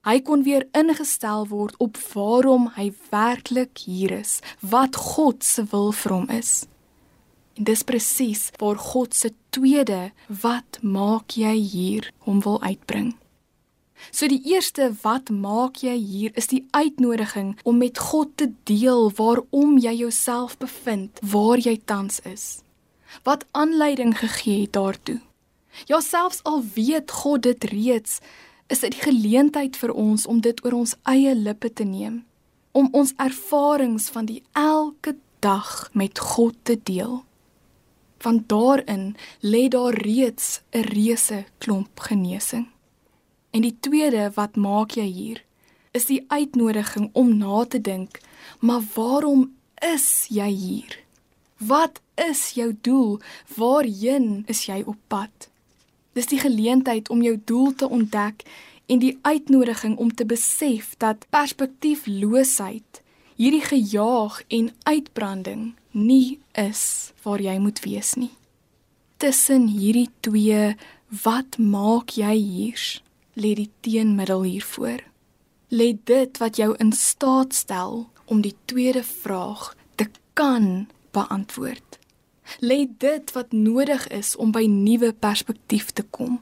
Hy 0.02 0.18
kon 0.26 0.42
weer 0.44 0.66
ingestel 0.74 1.46
word 1.52 1.76
op 1.78 1.98
waarom 2.14 2.72
hy 2.74 2.90
werklik 3.12 3.84
hier 3.86 4.12
is, 4.16 4.40
wat 4.60 4.98
God 4.98 5.46
se 5.46 5.68
wil 5.70 5.92
vir 5.94 6.16
hom 6.16 6.30
is. 6.34 6.66
En 7.54 7.68
dis 7.70 7.84
presies 7.86 8.48
waar 8.58 8.80
God 8.82 9.14
se 9.14 9.30
tweede 9.54 10.10
wat 10.42 10.80
maak 10.82 11.38
jy 11.38 11.54
hier 11.54 12.10
hom 12.26 12.42
wil 12.42 12.58
uitbring. 12.66 13.14
So 14.10 14.26
die 14.26 14.42
eerste 14.50 14.90
wat 15.04 15.30
maak 15.30 15.84
jy 15.86 15.94
hier 16.00 16.34
is 16.40 16.50
die 16.50 16.64
uitnodiging 16.74 17.54
om 17.62 17.78
met 17.78 18.02
God 18.02 18.34
te 18.42 18.50
deel 18.66 19.12
waarom 19.20 19.78
jy 19.78 19.94
jouself 20.02 20.58
bevind, 20.58 21.22
waar 21.22 21.62
jy 21.62 21.78
tans 21.86 22.24
is. 22.26 22.64
Wat 23.28 23.46
aanleiding 23.52 24.18
gegee 24.18 24.64
het 24.66 24.74
daartoe? 24.74 25.20
Ja 25.86 26.00
selfs 26.00 26.44
al 26.44 26.64
weet 26.76 27.12
God 27.12 27.44
dit 27.44 27.64
reeds, 27.64 28.20
is 28.68 28.80
dit 28.80 28.92
die 28.92 29.04
geleentheid 29.04 29.76
vir 29.78 29.92
ons 29.92 30.26
om 30.26 30.42
dit 30.42 30.66
oor 30.66 30.82
ons 30.84 30.96
eie 31.04 31.36
lippe 31.36 31.74
te 31.74 31.84
neem, 31.84 32.24
om 32.72 32.88
ons 32.96 33.14
ervarings 33.18 34.10
van 34.10 34.26
die 34.26 34.44
elke 34.54 35.16
dag 35.40 35.90
met 35.94 36.20
God 36.20 36.56
te 36.64 36.80
deel. 36.84 37.24
Want 38.22 38.48
daarin 38.50 39.16
lê 39.42 39.68
daar 39.68 39.94
reeds 39.94 40.62
'n 40.72 40.86
reuse 40.94 41.46
klomp 41.58 42.00
genesing. 42.00 42.68
En 43.52 43.62
die 43.62 43.78
tweede 43.80 44.32
wat 44.36 44.56
maak 44.56 44.92
jy 44.92 45.06
hier 45.06 45.44
is 45.92 46.08
die 46.08 46.24
uitnodiging 46.32 47.10
om 47.14 47.38
na 47.38 47.66
te 47.66 47.82
dink, 47.82 48.20
maar 48.60 48.84
waarom 48.96 49.52
is 49.94 50.26
jy 50.30 50.48
hier? 50.48 51.00
Wat 51.58 52.02
is 52.16 52.54
jou 52.58 52.72
doel? 52.82 53.20
Waarheen 53.58 54.44
is 54.48 54.66
jy 54.66 54.82
op 54.86 54.98
pad? 55.08 55.51
Dis 56.14 56.28
die 56.28 56.40
geleentheid 56.40 57.10
om 57.10 57.22
jou 57.24 57.38
doel 57.46 57.76
te 57.76 57.90
ontdek 57.90 58.44
en 58.92 59.00
die 59.00 59.18
uitnodiging 59.22 59.98
om 59.98 60.12
te 60.14 60.26
besef 60.26 60.96
dat 61.00 61.26
perspektiefloosheid, 61.30 63.02
hierdie 63.40 63.64
gejaag 63.64 64.42
en 64.48 64.74
uitbranding 64.84 65.72
nie 65.92 66.40
is 66.58 67.14
waar 67.24 67.42
jy 67.42 67.56
moet 67.60 67.80
wees 67.86 68.16
nie. 68.20 68.34
Tussen 69.22 69.68
hierdie 69.72 70.10
twee, 70.26 70.76
wat 71.24 71.58
maak 71.58 72.16
jy 72.18 72.36
hier? 72.36 72.84
Lê 73.38 73.54
die 73.56 73.70
teenmiddel 73.86 74.44
hiervoor. 74.44 75.04
Lê 75.72 75.94
dit 76.04 76.42
wat 76.42 76.60
jou 76.60 76.74
in 76.84 76.92
staat 76.92 77.56
stel 77.56 78.10
om 78.26 78.42
die 78.44 78.56
tweede 78.66 79.04
vraag 79.04 79.72
te 79.96 80.10
kan 80.34 80.88
beantwoord. 81.16 82.01
Lê 82.60 82.88
dit 82.98 83.32
wat 83.32 83.52
nodig 83.52 84.08
is 84.08 84.36
om 84.36 84.52
by 84.52 84.66
nuwe 84.68 85.14
perspektief 85.14 85.92
te 85.92 86.04
kom. 86.04 86.40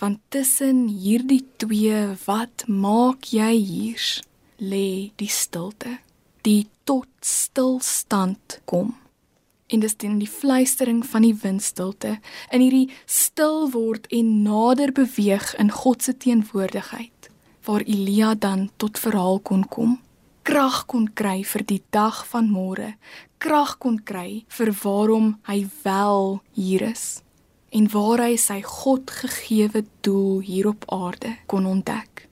Want 0.00 0.20
tussen 0.28 0.86
hierdie 0.88 1.44
twee, 1.56 2.14
wat 2.24 2.64
maak 2.66 3.30
jy 3.32 3.52
hier? 3.56 4.04
Lê 4.56 5.12
die 5.20 5.28
stilte. 5.28 5.98
Die 6.42 6.68
tot 6.84 7.08
stilstand 7.20 8.60
kom. 8.64 8.94
En 9.70 9.80
dis 9.84 9.94
teen 9.94 10.18
die 10.18 10.28
fluistering 10.28 11.04
van 11.06 11.22
die 11.22 11.36
windstilte 11.42 12.16
in 12.50 12.64
hierdie 12.64 12.88
stil 13.06 13.68
word 13.70 14.08
en 14.10 14.40
nader 14.42 14.92
beweeg 14.92 15.52
in 15.62 15.70
God 15.70 16.02
se 16.02 16.16
teenwoordigheid 16.16 17.30
waar 17.68 17.84
Elia 17.84 18.34
dan 18.34 18.70
tot 18.76 18.98
verhaal 18.98 19.38
kon 19.44 19.66
kom 19.68 19.98
krag 20.42 20.86
kon 20.86 21.08
kry 21.14 21.42
vir 21.44 21.66
die 21.66 21.82
dag 21.90 22.22
van 22.30 22.50
môre 22.52 22.94
krag 23.40 23.78
kon 23.80 23.98
kry 24.04 24.44
vir 24.52 24.70
waarom 24.82 25.34
hy 25.48 25.64
wel 25.84 26.40
hier 26.52 26.82
is 26.90 27.22
en 27.70 27.86
waar 27.92 28.20
hy 28.24 28.34
sy 28.36 28.58
God 28.66 29.10
gegeewe 29.20 29.84
doel 30.04 30.40
hier 30.44 30.68
op 30.72 30.84
aarde 30.92 31.36
kon 31.50 31.68
ontdek. 31.70 32.26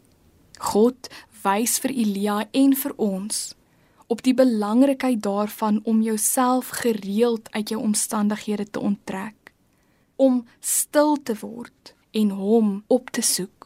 God 0.58 1.08
wys 1.44 1.78
vir 1.82 1.94
Elia 1.94 2.38
en 2.52 2.74
vir 2.76 2.94
ons 2.98 3.38
op 4.08 4.22
die 4.24 4.34
belangrikheid 4.34 5.20
daarvan 5.22 5.80
om 5.84 6.00
jouself 6.02 6.72
gereeld 6.82 7.48
uit 7.52 7.72
jou 7.72 7.80
omstandighede 7.82 8.64
te 8.70 8.80
onttrek, 8.80 9.52
om 10.16 10.46
stil 10.60 11.16
te 11.22 11.36
word 11.40 11.92
en 12.16 12.30
hom 12.30 12.70
op 12.88 13.12
te 13.12 13.22
soek, 13.22 13.57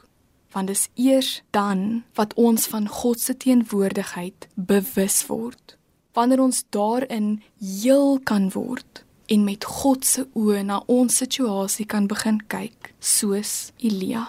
want 0.52 0.68
dis 0.68 0.88
eers 0.94 1.42
dan 1.50 2.02
wat 2.14 2.34
ons 2.34 2.66
van 2.72 2.88
God 2.88 3.20
se 3.20 3.36
teenwoordigheid 3.36 4.48
bewus 4.54 5.26
word. 5.26 5.76
Wanneer 6.12 6.40
ons 6.44 6.64
daarin 6.70 7.40
heel 7.60 8.20
kan 8.24 8.50
word 8.52 9.04
en 9.32 9.44
met 9.44 9.64
God 9.64 10.04
se 10.04 10.26
oë 10.36 10.62
na 10.68 10.82
ons 10.92 11.16
situasie 11.22 11.86
kan 11.88 12.06
begin 12.06 12.40
kyk, 12.52 12.92
soos 13.00 13.72
Elia. 13.80 14.26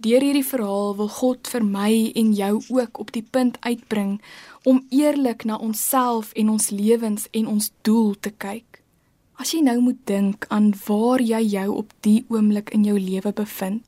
Deur 0.00 0.24
hierdie 0.24 0.46
verhaal 0.46 0.94
wil 0.96 1.10
God 1.12 1.48
vir 1.52 1.64
my 1.66 1.92
en 2.16 2.32
jou 2.32 2.54
ook 2.72 3.02
op 3.02 3.12
die 3.12 3.22
punt 3.22 3.58
uitbring 3.60 4.16
om 4.64 4.80
eerlik 4.88 5.44
na 5.44 5.58
onsself 5.60 6.32
en 6.32 6.48
ons 6.56 6.70
lewens 6.72 7.28
en 7.36 7.50
ons 7.52 7.70
doel 7.84 8.14
te 8.20 8.32
kyk. 8.32 8.80
As 9.36 9.52
jy 9.52 9.60
nou 9.64 9.76
moet 9.84 10.00
dink 10.08 10.46
aan 10.48 10.72
waar 10.86 11.20
jy 11.20 11.42
jou 11.52 11.68
op 11.82 11.92
die 12.04 12.24
oomblik 12.32 12.72
in 12.76 12.88
jou 12.88 12.96
lewe 12.98 13.32
bevind. 13.32 13.84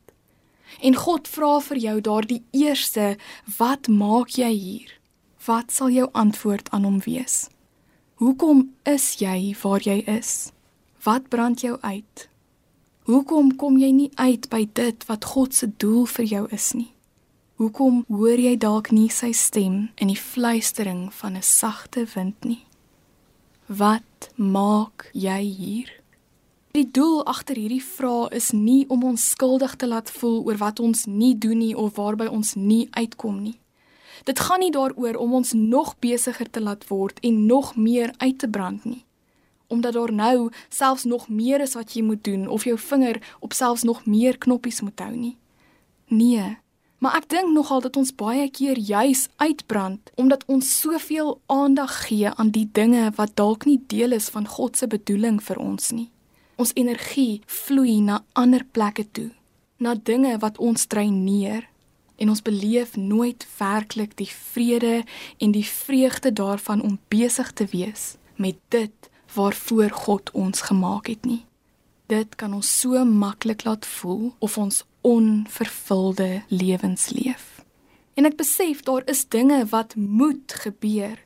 En 0.80 0.96
God 0.96 1.28
vra 1.28 1.60
vir 1.60 1.76
jou 1.76 2.00
daardie 2.00 2.42
eerste, 2.50 3.16
wat 3.58 3.88
maak 3.88 4.28
jy 4.38 4.52
hier? 4.52 4.98
Wat 5.46 5.70
sal 5.70 5.90
jou 5.90 6.08
antwoord 6.12 6.70
aan 6.70 6.84
hom 6.84 6.98
wees? 7.04 7.48
Hoekom 8.22 8.70
is 8.86 9.18
jy 9.18 9.54
waar 9.62 9.82
jy 9.82 10.02
is? 10.06 10.52
Wat 11.02 11.28
brand 11.28 11.60
jou 11.60 11.78
uit? 11.80 12.28
Hoekom 13.10 13.56
kom 13.56 13.78
jy 13.78 13.90
nie 13.90 14.10
uit 14.14 14.46
by 14.50 14.68
dit 14.72 15.06
wat 15.08 15.24
God 15.34 15.54
se 15.54 15.66
doel 15.82 16.06
vir 16.06 16.24
jou 16.24 16.46
is 16.54 16.72
nie? 16.78 16.92
Hoekom 17.58 18.04
hoor 18.08 18.38
jy 18.38 18.54
dalk 18.56 18.92
nie 18.94 19.08
sy 19.10 19.32
stem 19.34 19.88
in 19.98 20.10
die 20.10 20.18
fluistering 20.18 21.10
van 21.14 21.36
'n 21.36 21.42
sagte 21.42 22.06
wind 22.14 22.44
nie? 22.44 22.64
Wat 23.66 24.30
maak 24.36 25.10
jy 25.12 25.40
hier? 25.42 26.01
Die 26.72 26.90
doel 26.90 27.24
agter 27.28 27.58
hierdie 27.60 27.82
vraag 27.84 28.30
is 28.32 28.50
nie 28.56 28.86
om 28.88 29.02
ons 29.04 29.30
skuldig 29.30 29.74
te 29.76 29.86
laat 29.86 30.10
voel 30.10 30.38
oor 30.46 30.56
wat 30.56 30.80
ons 30.80 31.04
nie 31.04 31.34
doen 31.38 31.58
nie 31.60 31.74
of 31.76 31.98
waarby 32.00 32.30
ons 32.32 32.54
nie 32.56 32.86
uitkom 32.96 33.42
nie. 33.42 33.58
Dit 34.24 34.40
gaan 34.40 34.62
nie 34.64 34.72
daaroor 34.72 35.18
om 35.20 35.34
ons 35.34 35.52
nog 35.52 35.98
besigger 36.00 36.48
te 36.50 36.62
laat 36.64 36.86
word 36.88 37.20
en 37.20 37.46
nog 37.46 37.76
meer 37.76 38.14
uit 38.18 38.38
te 38.38 38.48
brand 38.48 38.84
nie 38.84 39.04
omdat 39.72 39.92
daar 39.92 40.12
nou 40.12 40.50
selfs 40.68 41.04
nog 41.04 41.28
meer 41.28 41.60
is 41.64 41.72
wat 41.74 41.94
jy 41.96 42.02
moet 42.04 42.24
doen 42.24 42.48
of 42.48 42.64
jou 42.68 42.78
vinger 42.78 43.20
op 43.40 43.52
selfs 43.56 43.82
nog 43.88 44.04
meer 44.06 44.38
knoppies 44.38 44.80
moet 44.84 45.00
hou 45.00 45.14
nie. 45.16 45.36
Nee, 46.12 46.58
maar 47.00 47.16
ek 47.16 47.30
dink 47.32 47.54
nogal 47.54 47.80
dat 47.80 47.96
ons 47.96 48.12
baie 48.12 48.50
keer 48.52 48.76
juis 48.76 49.28
uitbrand 49.40 50.12
omdat 50.20 50.44
ons 50.46 50.68
soveel 50.80 51.38
aandag 51.46 51.94
gee 52.06 52.28
aan 52.28 52.52
die 52.52 52.68
dinge 52.72 53.08
wat 53.16 53.32
dalk 53.40 53.64
nie 53.64 53.80
deel 53.86 54.12
is 54.12 54.28
van 54.28 54.44
God 54.46 54.76
se 54.76 54.86
bedoeling 54.86 55.40
vir 55.40 55.56
ons 55.56 55.90
nie. 55.96 56.10
Ons 56.56 56.72
energie 56.74 57.40
vloei 57.46 58.00
na 58.00 58.24
ander 58.32 58.64
plekke 58.64 59.06
toe, 59.10 59.30
na 59.76 59.94
dinge 59.94 60.36
wat 60.38 60.58
ons 60.58 60.86
dreineer 60.86 61.68
en 62.16 62.28
ons 62.28 62.42
beleef 62.42 62.96
nooit 62.96 63.46
werklik 63.58 64.16
die 64.16 64.30
vrede 64.30 65.02
en 65.38 65.54
die 65.54 65.66
vreugde 65.66 66.32
daarvan 66.32 66.82
om 66.82 66.98
besig 67.08 67.52
te 67.52 67.66
wees 67.72 68.16
met 68.36 68.58
dit 68.68 69.10
waarvoor 69.34 69.90
God 69.90 70.30
ons 70.30 70.60
gemaak 70.68 71.06
het 71.06 71.24
nie. 71.24 71.44
Dit 72.06 72.36
kan 72.36 72.52
ons 72.54 72.68
so 72.80 73.04
maklik 73.04 73.64
laat 73.64 73.86
voel 73.86 74.34
of 74.38 74.58
ons 74.58 74.84
onvervulde 75.00 76.42
lewens 76.48 77.08
leef. 77.10 77.62
En 78.14 78.28
ek 78.28 78.36
besef 78.36 78.82
daar 78.86 79.02
is 79.10 79.24
dinge 79.28 79.64
wat 79.72 79.96
moet 79.96 80.52
gebeur. 80.52 81.16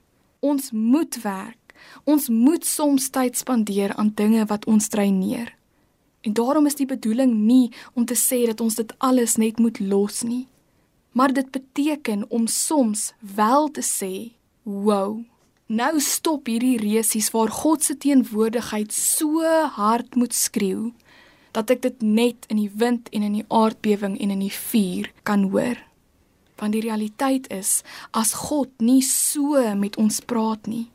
Ons 0.40 0.70
moet 0.70 1.18
werk. 1.22 1.65
Ons 2.04 2.28
moet 2.28 2.64
soms 2.64 3.10
tyd 3.10 3.36
spandeer 3.36 3.94
aan 3.94 4.12
dinge 4.14 4.44
wat 4.46 4.66
ons 4.66 4.88
dreineer. 4.88 5.54
En 6.20 6.32
daarom 6.32 6.66
is 6.66 6.74
die 6.74 6.86
bedoeling 6.86 7.34
nie 7.34 7.72
om 7.94 8.04
te 8.04 8.14
sê 8.14 8.46
dat 8.46 8.60
ons 8.60 8.74
dit 8.74 8.94
alles 8.98 9.36
net 9.36 9.58
moet 9.58 9.80
los 9.80 10.22
nie. 10.22 10.46
Maar 11.12 11.32
dit 11.32 11.50
beteken 11.50 12.26
om 12.28 12.46
soms 12.46 13.12
wel 13.20 13.70
te 13.70 13.82
sê, 13.82 14.32
"Wow, 14.62 15.24
Nou 15.66 15.98
stop 15.98 16.46
hierdie 16.46 16.76
resies 16.78 17.32
waar 17.34 17.50
God 17.50 17.82
se 17.82 17.96
teenwoordigheid 17.98 18.92
so 18.94 19.42
hard 19.74 20.14
moet 20.14 20.34
skreeu 20.34 20.92
dat 21.56 21.72
ek 21.74 21.80
dit 21.82 22.04
net 22.06 22.46
in 22.52 22.60
die 22.60 22.70
wind 22.70 23.08
en 23.10 23.24
in 23.26 23.40
die 23.40 23.46
aardbewing 23.50 24.14
en 24.22 24.30
in 24.30 24.44
die 24.44 24.52
vuur 24.52 25.10
kan 25.26 25.48
hoor. 25.50 25.80
Want 26.60 26.76
die 26.76 26.84
realiteit 26.84 27.48
is 27.50 27.80
as 28.14 28.30
God 28.46 28.70
nie 28.78 29.02
so 29.02 29.58
met 29.74 29.98
ons 29.98 30.20
praat 30.22 30.70
nie, 30.70 30.86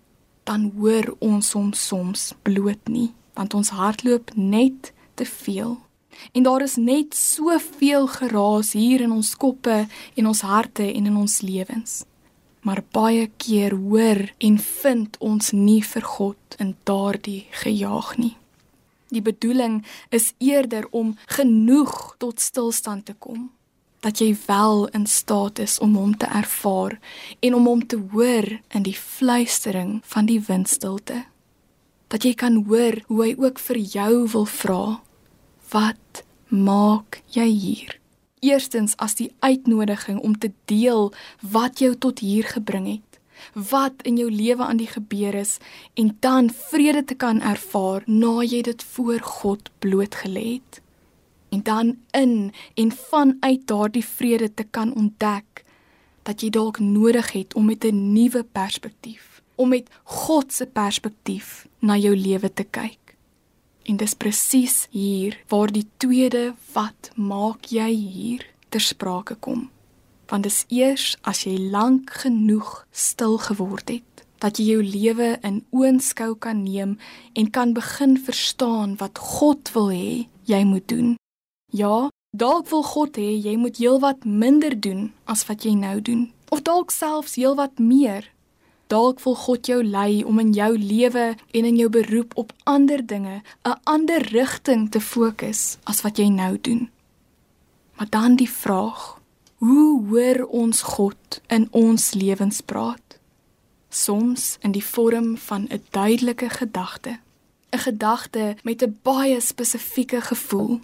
dan 0.44 0.72
hoor 0.78 1.16
ons 1.20 1.54
hom 1.54 1.74
soms 1.74 2.34
bloot 2.44 2.90
nie, 2.90 3.12
want 3.34 3.54
ons 3.54 3.70
hardloop 3.70 4.36
net 4.36 4.94
te 5.16 5.26
veel. 5.26 5.78
En 6.36 6.44
daar 6.44 6.62
is 6.62 6.76
net 6.76 7.16
soveel 7.16 8.08
geraas 8.08 8.74
hier 8.74 9.02
in 9.02 9.12
ons 9.12 9.36
koppe 9.36 9.86
en 10.16 10.28
ons 10.28 10.42
harte 10.42 10.86
en 10.86 11.06
in 11.06 11.18
ons 11.18 11.42
lewens 11.42 12.02
maar 12.62 12.84
baie 12.94 13.30
keer 13.38 13.74
hoor 13.74 14.22
en 14.38 14.60
vind 14.62 15.18
ons 15.20 15.52
nie 15.52 15.82
vir 15.86 16.06
God 16.06 16.58
in 16.62 16.76
daardie 16.86 17.48
gejaag 17.64 18.14
nie. 18.22 18.36
Die 19.12 19.24
bedoeling 19.26 19.82
is 20.10 20.32
eerder 20.40 20.86
om 20.92 21.16
genoeg 21.26 22.16
tot 22.22 22.40
stilstand 22.40 23.10
te 23.10 23.18
kom 23.18 23.50
dat 24.02 24.18
jy 24.18 24.34
wel 24.46 24.88
in 24.98 25.06
staat 25.06 25.60
is 25.60 25.78
om 25.80 25.96
hom 25.96 26.18
te 26.18 26.26
ervaar 26.26 26.98
en 27.40 27.56
om 27.56 27.66
hom 27.70 27.86
te 27.88 28.00
hoor 28.12 28.48
in 28.74 28.84
die 28.84 28.98
fluistering 28.98 30.00
van 30.14 30.26
die 30.26 30.42
windstilte. 30.42 31.26
Dat 32.10 32.26
jy 32.26 32.34
kan 32.34 32.64
hoor 32.68 32.98
hoe 33.08 33.22
hy 33.24 33.36
ook 33.38 33.62
vir 33.62 33.78
jou 33.78 34.28
wil 34.34 34.46
vra: 34.46 34.84
Wat 35.72 36.24
maak 36.50 37.22
jy 37.30 37.48
hier? 37.48 38.00
Eerstens 38.42 38.98
as 38.98 39.16
die 39.16 39.30
uitnodiging 39.40 40.20
om 40.20 40.34
te 40.38 40.50
deel 40.66 41.14
wat 41.46 41.80
jou 41.80 41.94
tot 41.96 42.20
hier 42.26 42.44
gebring 42.44 42.88
het, 42.90 43.20
wat 43.54 44.02
in 44.02 44.18
jou 44.18 44.32
lewe 44.32 44.66
aan 44.66 44.82
die 44.82 44.90
gebeur 44.90 45.38
is 45.38 45.58
en 45.94 46.18
dan 46.20 46.50
vrede 46.50 47.06
te 47.06 47.16
kan 47.16 47.42
ervaar 47.42 48.02
na 48.06 48.42
jy 48.42 48.62
dit 48.66 48.84
voor 48.84 49.20
God 49.20 49.70
blootgelê 49.80 50.58
het. 50.58 50.82
En 51.52 51.64
dan 51.64 51.98
in 52.12 52.54
en 52.74 52.92
vanuit 52.92 53.68
daardie 53.68 54.06
vrede 54.06 54.54
te 54.54 54.64
kan 54.64 54.94
ontdek 54.96 55.64
dat 56.24 56.42
jy 56.42 56.50
dalk 56.50 56.80
nodig 56.80 57.32
het 57.32 57.54
om 57.54 57.66
met 57.66 57.84
'n 57.84 58.14
nuwe 58.14 58.44
perspektief, 58.44 59.42
om 59.56 59.70
met 59.70 59.90
God 60.04 60.54
se 60.54 60.66
perspektief 60.66 61.68
na 61.80 61.98
jou 61.98 62.16
lewe 62.16 62.54
te 62.54 62.64
kyk. 62.64 63.16
En 63.84 63.98
dis 63.98 64.14
presies 64.14 64.88
hier 64.90 65.38
waar 65.48 65.72
die 65.72 65.88
tweede 65.98 66.54
wat 66.74 67.12
maak 67.16 67.66
jy 67.66 67.92
hier 67.92 68.46
ter 68.70 68.82
sprake 68.82 69.36
kom. 69.36 69.70
Want 70.28 70.44
dis 70.44 70.66
eers 70.68 71.18
as 71.22 71.44
jy 71.44 71.58
lank 71.58 72.10
genoeg 72.10 72.86
stil 72.92 73.38
geword 73.38 73.90
het 73.90 74.04
dat 74.42 74.58
jy 74.58 74.66
jou 74.66 74.84
lewe 74.84 75.38
in 75.46 75.66
oënskou 75.70 76.36
kan 76.42 76.64
neem 76.64 76.98
en 77.34 77.50
kan 77.50 77.74
begin 77.74 78.18
verstaan 78.18 78.96
wat 78.98 79.18
God 79.18 79.72
wil 79.74 79.90
hê 79.94 80.28
jy 80.50 80.64
moet 80.64 80.88
doen. 80.88 81.21
Ja, 81.72 82.10
dalk 82.36 82.68
wil 82.68 82.84
God 82.84 83.16
hê 83.16 83.32
jy 83.40 83.56
moet 83.56 83.78
heelwat 83.80 84.26
minder 84.28 84.74
doen 84.76 85.14
as 85.24 85.46
wat 85.48 85.64
jy 85.64 85.72
nou 85.80 86.02
doen, 86.04 86.26
of 86.52 86.66
dalk 86.68 86.92
selfs 86.92 87.38
heelwat 87.40 87.80
meer. 87.80 88.28
Dalk 88.92 89.22
wil 89.24 89.38
God 89.40 89.70
jou 89.72 89.80
lei 89.80 90.20
om 90.28 90.42
in 90.44 90.52
jou 90.52 90.74
lewe 90.76 91.30
en 91.56 91.68
in 91.70 91.78
jou 91.80 91.88
beroep 91.88 92.36
op 92.36 92.52
ander 92.68 93.00
dinge, 93.00 93.40
'n 93.64 93.80
ander 93.84 94.20
rigting 94.36 94.92
te 94.92 95.00
fokus 95.00 95.78
as 95.84 96.02
wat 96.04 96.18
jy 96.18 96.28
nou 96.28 96.58
doen. 96.62 96.90
Maar 97.96 98.10
dan 98.10 98.36
die 98.36 98.50
vraag: 98.50 99.20
Hoe 99.58 100.08
hoor 100.08 100.48
ons 100.48 100.82
God 100.82 101.42
in 101.48 101.68
ons 101.72 102.14
lewens 102.14 102.62
praat? 102.62 103.20
Soms 103.90 104.58
in 104.62 104.72
die 104.72 104.84
vorm 104.84 105.38
van 105.38 105.68
'n 105.70 105.84
duidelike 105.92 106.50
gedagte, 106.50 107.20
'n 107.72 107.78
gedagte 107.78 108.56
met 108.64 108.84
'n 108.84 109.00
baie 109.04 109.40
spesifieke 109.40 110.22
gevoel. 110.22 110.82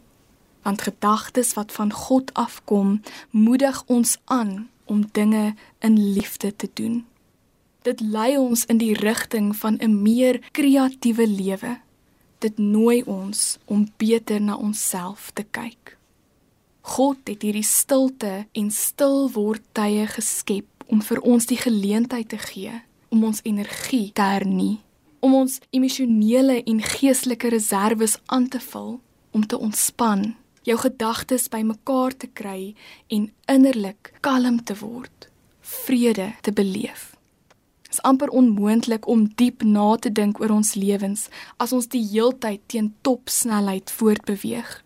Want 0.68 0.82
gedagtes 0.84 1.54
wat 1.56 1.72
van 1.72 1.94
God 1.96 2.34
afkom, 2.36 3.02
moedig 3.32 3.84
ons 3.88 4.18
aan 4.26 4.68
om 4.86 5.06
dinge 5.12 5.56
in 5.80 6.12
liefde 6.14 6.56
te 6.56 6.70
doen. 6.74 7.06
Dit 7.88 8.00
lei 8.04 8.36
ons 8.38 8.66
in 8.66 8.78
die 8.78 8.94
rigting 9.00 9.56
van 9.56 9.78
'n 9.80 10.02
meer 10.02 10.44
kreatiewe 10.52 11.28
lewe. 11.28 11.80
Dit 12.44 12.58
nooi 12.58 13.04
ons 13.04 13.58
om 13.66 13.88
beter 13.98 14.42
na 14.42 14.56
onsself 14.56 15.32
te 15.34 15.46
kyk. 15.52 15.98
God 16.82 17.18
het 17.24 17.42
hierdie 17.42 17.64
stilte 17.64 18.46
en 18.52 18.72
stil 18.72 19.32
word 19.32 19.62
tye 19.72 20.08
geskep 20.08 20.68
om 20.88 21.02
vir 21.02 21.20
ons 21.22 21.46
die 21.46 21.58
geleentheid 21.58 22.30
te 22.30 22.38
gee 22.38 22.82
om 23.10 23.24
ons 23.24 23.40
energie 23.44 24.12
te 24.14 24.22
hernie, 24.22 24.80
om 25.20 25.36
ons 25.36 25.60
emosionele 25.76 26.62
en 26.64 26.82
geestelike 26.84 27.50
reserves 27.54 28.18
aan 28.26 28.48
te 28.48 28.60
vul, 28.60 29.00
om 29.32 29.46
te 29.48 29.58
ontspan, 29.58 30.36
jou 30.68 30.78
gedagtes 30.82 31.48
bymekaar 31.54 32.16
te 32.20 32.28
kry 32.28 32.74
en 33.14 33.30
innerlik 33.48 34.12
kalm 34.26 34.60
te 34.64 34.76
word, 34.82 35.30
vrede 35.62 36.34
te 36.44 36.52
beleef. 36.52 37.14
Dit 37.88 38.00
is 38.00 38.04
amper 38.04 38.30
onmoontlik 38.36 39.08
om 39.08 39.30
diep 39.40 39.64
na 39.64 39.96
te 39.96 40.12
dink 40.12 40.42
oor 40.44 40.52
ons 40.60 40.74
lewens 40.76 41.30
as 41.58 41.72
ons 41.72 41.88
die 41.88 42.04
heeltyd 42.04 42.66
teen 42.68 42.92
topsnelheid 43.08 43.92
voortbeweeg 43.92 44.82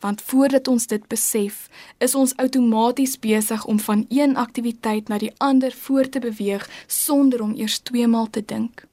want 0.00 0.22
voordat 0.22 0.68
ons 0.68 0.86
dit 0.86 1.06
besef, 1.10 1.68
is 1.98 2.14
ons 2.14 2.34
outomaties 2.36 3.18
besig 3.18 3.64
om 3.64 3.80
van 3.80 4.04
een 4.08 4.36
aktiwiteit 4.36 5.08
na 5.08 5.18
die 5.18 5.32
ander 5.42 5.72
voort 5.74 6.12
te 6.12 6.22
beweeg 6.22 6.68
sonder 6.86 7.42
om 7.42 7.54
eers 7.54 7.78
tweemaal 7.78 8.30
te 8.30 8.44
dink. 8.44 8.84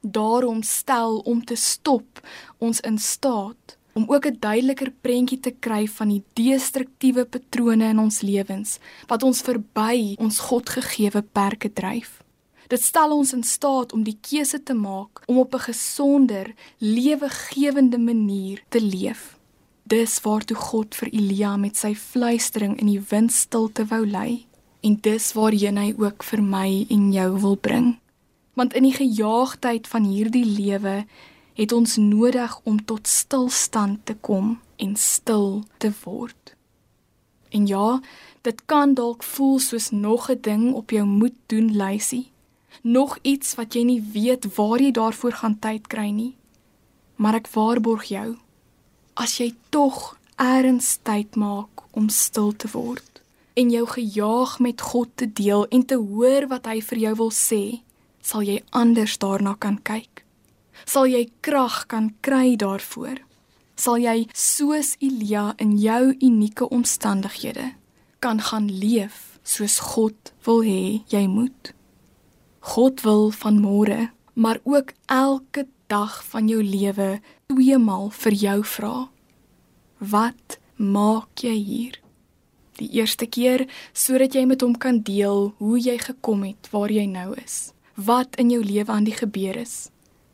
Daarom 0.00 0.62
stel 0.62 1.18
om 1.18 1.44
te 1.44 1.54
stop 1.54 2.20
ons 2.58 2.80
in 2.80 2.98
staat 2.98 3.76
om 3.92 4.04
ook 4.08 4.26
'n 4.26 4.36
duideliker 4.40 4.92
prentjie 5.00 5.40
te 5.40 5.50
kry 5.50 5.86
van 5.86 6.08
die 6.08 6.22
destruktiewe 6.32 7.24
patrone 7.24 7.88
in 7.88 7.98
ons 7.98 8.20
lewens 8.20 8.78
wat 9.06 9.22
ons 9.22 9.40
verby 9.40 10.14
ons 10.18 10.38
Godgegewe 10.38 11.22
perke 11.22 11.72
dryf. 11.72 12.22
Dit 12.68 12.82
stel 12.82 13.10
ons 13.10 13.32
in 13.32 13.42
staat 13.42 13.92
om 13.92 14.02
die 14.06 14.18
keuse 14.20 14.62
te 14.62 14.74
maak 14.74 15.22
om 15.26 15.38
op 15.38 15.54
'n 15.54 15.58
gesonder, 15.58 16.54
lewegewende 16.78 17.98
manier 17.98 18.62
te 18.68 18.80
leef. 18.80 19.38
Dis 19.82 20.20
waartoe 20.20 20.56
God 20.56 20.94
vir 20.94 21.08
Elia 21.12 21.56
met 21.56 21.76
sy 21.76 21.94
fluistering 21.94 22.78
in 22.80 22.86
die 22.86 23.02
windstilte 23.08 23.84
wou 23.90 24.06
lei 24.06 24.46
en 24.80 24.98
dis 25.00 25.32
waarheen 25.32 25.76
hy 25.76 25.94
ook 25.98 26.22
vir 26.22 26.42
my 26.42 26.86
en 26.88 27.12
jou 27.12 27.40
wil 27.40 27.56
bring. 27.56 27.98
Want 28.54 28.74
in 28.74 28.82
die 28.82 28.94
gejaagdheid 28.94 29.88
van 29.88 30.04
hierdie 30.04 30.44
lewe 30.44 31.04
het 31.60 31.72
ons 31.76 31.96
nodig 32.00 32.60
om 32.64 32.78
tot 32.84 33.08
stilstand 33.08 34.06
te 34.08 34.14
kom 34.14 34.54
en 34.80 34.96
stil 34.96 35.62
te 35.76 35.92
word. 36.04 36.54
En 37.50 37.66
ja, 37.66 38.00
dit 38.46 38.62
kan 38.64 38.94
dalk 38.94 39.22
voel 39.22 39.58
soos 39.58 39.90
nog 39.90 40.30
'n 40.30 40.40
ding 40.40 40.72
op 40.74 40.90
jou 40.90 41.04
moet 41.04 41.36
doen 41.46 41.76
lysie. 41.76 42.30
Nog 42.82 43.18
iets 43.22 43.54
wat 43.54 43.74
jy 43.74 43.82
nie 43.82 44.02
weet 44.12 44.54
waar 44.56 44.80
jy 44.80 44.90
daarvoor 44.90 45.32
gaan 45.32 45.58
tyd 45.58 45.86
kry 45.86 46.10
nie. 46.10 46.36
Maar 47.16 47.34
ek 47.34 47.48
waarborg 47.48 48.04
jou, 48.04 48.36
as 49.14 49.36
jy 49.36 49.54
tog 49.68 50.18
eers 50.36 50.98
tyd 51.02 51.36
maak 51.36 51.82
om 51.90 52.08
stil 52.08 52.56
te 52.56 52.68
word 52.72 53.22
en 53.54 53.70
jou 53.70 53.86
gejaag 53.86 54.58
met 54.58 54.80
God 54.80 55.08
te 55.14 55.32
deel 55.32 55.66
en 55.68 55.84
te 55.84 55.96
hoor 55.96 56.46
wat 56.46 56.66
hy 56.66 56.80
vir 56.80 56.98
jou 56.98 57.14
wil 57.14 57.30
sê, 57.30 57.82
sal 58.22 58.42
jy 58.42 58.62
anders 58.70 59.18
daarna 59.18 59.54
kan 59.58 59.82
kyk. 59.82 60.24
Sal 60.84 61.06
jy 61.06 61.26
krag 61.40 61.86
kan 61.86 62.14
kry 62.20 62.56
daarvoor. 62.56 63.18
Sal 63.76 63.98
jy 63.98 64.28
soos 64.34 64.96
Elia 65.00 65.54
in 65.58 65.76
jou 65.80 66.14
unieke 66.20 66.68
omstandighede 66.68 67.72
kan 68.20 68.40
gaan 68.40 68.68
leef 68.68 69.40
soos 69.42 69.78
God 69.80 70.32
wil 70.44 70.60
hê 70.62 71.00
jy 71.08 71.24
moet. 71.26 71.72
God 72.60 73.00
wil 73.00 73.30
van 73.32 73.60
môre, 73.60 74.10
maar 74.36 74.60
ook 74.64 74.92
elke 75.08 75.66
dag 75.88 76.20
van 76.28 76.48
jou 76.48 76.60
lewe 76.62 77.20
tweemaal 77.48 78.10
vir 78.14 78.36
jou 78.36 78.58
vra. 78.76 78.96
Wat 79.98 80.58
maak 80.76 81.40
jy 81.44 81.56
hier? 81.56 81.96
Die 82.80 82.90
eerste 83.00 83.26
keer 83.26 83.66
sodat 83.92 84.36
jy 84.36 84.44
met 84.48 84.60
hom 84.64 84.76
kan 84.76 85.00
deel 85.04 85.50
hoe 85.58 85.80
jy 85.80 85.96
gekom 86.00 86.44
het 86.48 86.68
waar 86.72 86.92
jy 86.92 87.06
nou 87.08 87.32
is. 87.40 87.72
Wat 87.96 88.36
in 88.40 88.52
jou 88.52 88.60
lewe 88.64 88.92
aan 88.92 89.08
die 89.08 89.16
gebeur 89.16 89.56
is. 89.56 89.90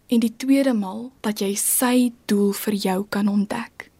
En 0.06 0.20
die 0.22 0.32
tweede 0.36 0.72
maal 0.72 1.10
dat 1.20 1.40
jy 1.42 1.54
sy 1.58 2.12
doel 2.30 2.52
vir 2.54 2.74
jou 2.74 2.98
kan 3.10 3.28
ontdek. 3.28 3.90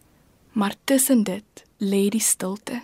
Maar 0.51 0.75
tussen 0.83 1.23
dit 1.23 1.63
lê 1.77 2.07
die 2.09 2.23
stilte. 2.23 2.81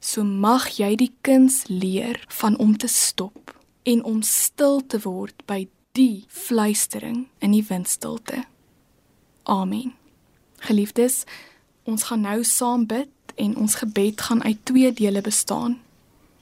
So 0.00 0.24
mag 0.24 0.68
jy 0.78 0.94
die 0.96 1.12
kuns 1.20 1.66
leer 1.68 2.24
van 2.40 2.56
om 2.56 2.76
te 2.76 2.88
stop 2.88 3.52
en 3.82 4.04
om 4.04 4.22
stil 4.22 4.80
te 4.86 5.00
word 5.04 5.44
by 5.46 5.66
die 5.98 6.24
fluistering 6.28 7.26
in 7.38 7.52
die 7.52 7.64
windstilte. 7.68 8.44
Amen. 9.42 9.94
Geliefdes, 10.58 11.24
ons 11.84 12.08
gaan 12.08 12.24
nou 12.26 12.42
saam 12.44 12.86
bid 12.86 13.34
en 13.36 13.56
ons 13.56 13.74
gebed 13.80 14.20
gaan 14.20 14.42
uit 14.42 14.64
twee 14.64 14.92
dele 14.92 15.20
bestaan. 15.20 15.78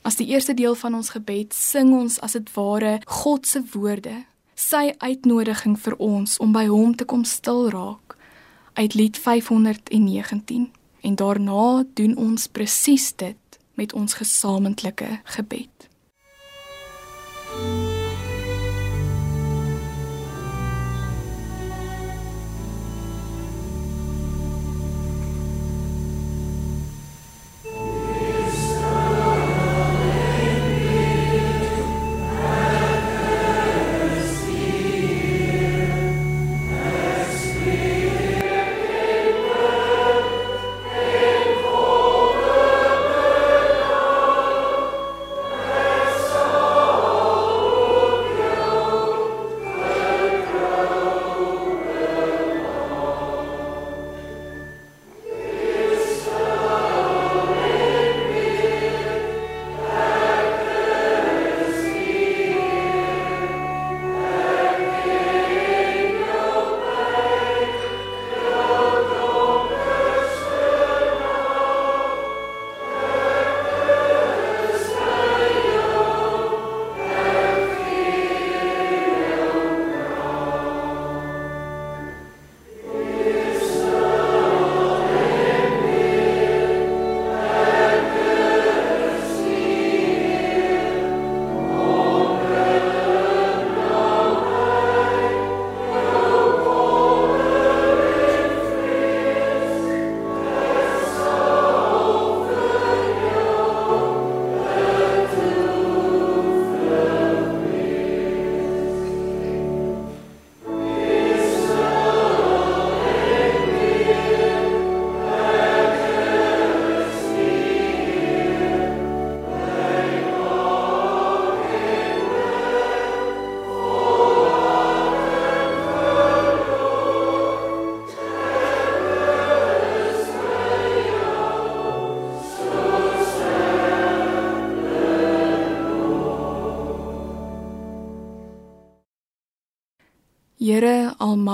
As 0.02 0.16
die 0.16 0.28
eerste 0.30 0.54
deel 0.54 0.74
van 0.74 0.94
ons 0.94 1.10
gebed 1.14 1.54
sing 1.54 1.92
ons 1.94 2.20
as 2.22 2.36
dit 2.38 2.50
ware 2.54 2.98
God 3.06 3.46
se 3.46 3.62
woorde, 3.72 4.24
sy 4.56 4.94
uitnodiging 4.98 5.76
vir 5.78 5.96
ons 6.02 6.38
om 6.42 6.52
by 6.56 6.64
hom 6.66 6.96
te 6.96 7.04
kom 7.04 7.24
stil 7.28 7.68
raak 7.70 8.16
uit 8.76 8.96
Lied 8.96 9.18
519 9.20 10.70
en 11.00 11.14
daarna 11.16 11.84
doen 11.94 12.16
ons 12.16 12.48
presies 12.48 13.12
dit 13.16 13.60
met 13.76 13.92
ons 13.92 14.14
gesamentlike 14.14 15.20
gebed. 15.36 15.88
Here 17.56 17.85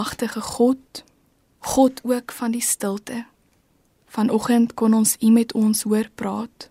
almagtige 0.02 0.40
God, 0.40 1.04
God 1.58 2.00
ook 2.02 2.32
van 2.32 2.50
die 2.50 2.60
stilte. 2.60 3.24
Vanoggend 4.06 4.74
kon 4.74 4.94
ons 4.94 5.16
U 5.20 5.30
met 5.30 5.52
ons 5.52 5.82
hoor 5.82 6.08
praat. 6.14 6.68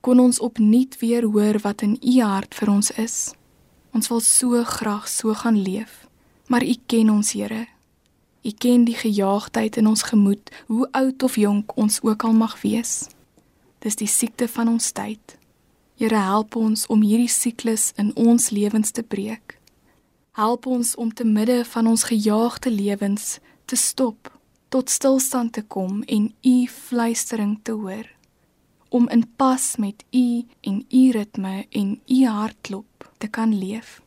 Kon 0.00 0.18
ons 0.18 0.40
opnuut 0.40 0.98
weer 0.98 1.22
hoor 1.22 1.60
wat 1.62 1.82
in 1.86 1.94
U 2.02 2.20
hart 2.20 2.54
vir 2.54 2.70
ons 2.70 2.90
is. 2.90 3.34
Ons 3.94 4.10
wil 4.10 4.20
so 4.20 4.64
graag 4.64 5.06
so 5.08 5.34
gaan 5.34 5.62
leef, 5.62 6.08
maar 6.48 6.66
U 6.66 6.74
ken 6.86 7.10
ons, 7.10 7.32
Here. 7.32 7.68
U 8.42 8.50
ken 8.50 8.84
die 8.84 8.98
gejaagdheid 8.98 9.76
in 9.76 9.86
ons 9.86 10.02
gemoed, 10.02 10.50
hoe 10.66 10.88
oud 10.90 11.22
of 11.22 11.36
jonk 11.36 11.76
ons 11.76 12.02
ook 12.02 12.24
al 12.24 12.34
mag 12.34 12.60
wees. 12.62 13.06
Dis 13.78 13.94
die 13.94 14.10
siekte 14.10 14.48
van 14.48 14.68
ons 14.68 14.90
tyd. 14.90 15.38
Here 15.94 16.18
help 16.18 16.56
ons 16.56 16.86
om 16.90 17.06
hierdie 17.06 17.30
siklus 17.30 17.92
in 17.94 18.10
ons 18.16 18.50
lewens 18.50 18.90
te 18.90 19.06
breek. 19.06 19.55
Help 20.36 20.66
ons 20.66 20.94
om 20.94 21.14
te 21.14 21.24
midde 21.24 21.64
van 21.64 21.86
ons 21.86 22.02
gejaagde 22.04 22.70
lewens 22.70 23.38
te 23.64 23.76
stop, 23.76 24.28
tot 24.68 24.90
stilstand 24.90 25.52
te 25.52 25.62
kom 25.62 26.02
en 26.02 26.34
u 26.42 26.66
fluistering 26.68 27.54
te 27.62 27.72
hoor. 27.72 28.10
Om 28.88 29.08
in 29.08 29.24
pas 29.36 29.76
met 29.76 30.04
u 30.10 30.44
en 30.60 30.84
u 30.90 31.10
ritme 31.10 31.64
en 31.70 32.00
u 32.06 32.26
hartklop 32.26 33.12
te 33.18 33.28
kan 33.28 33.58
leef. 33.58 34.02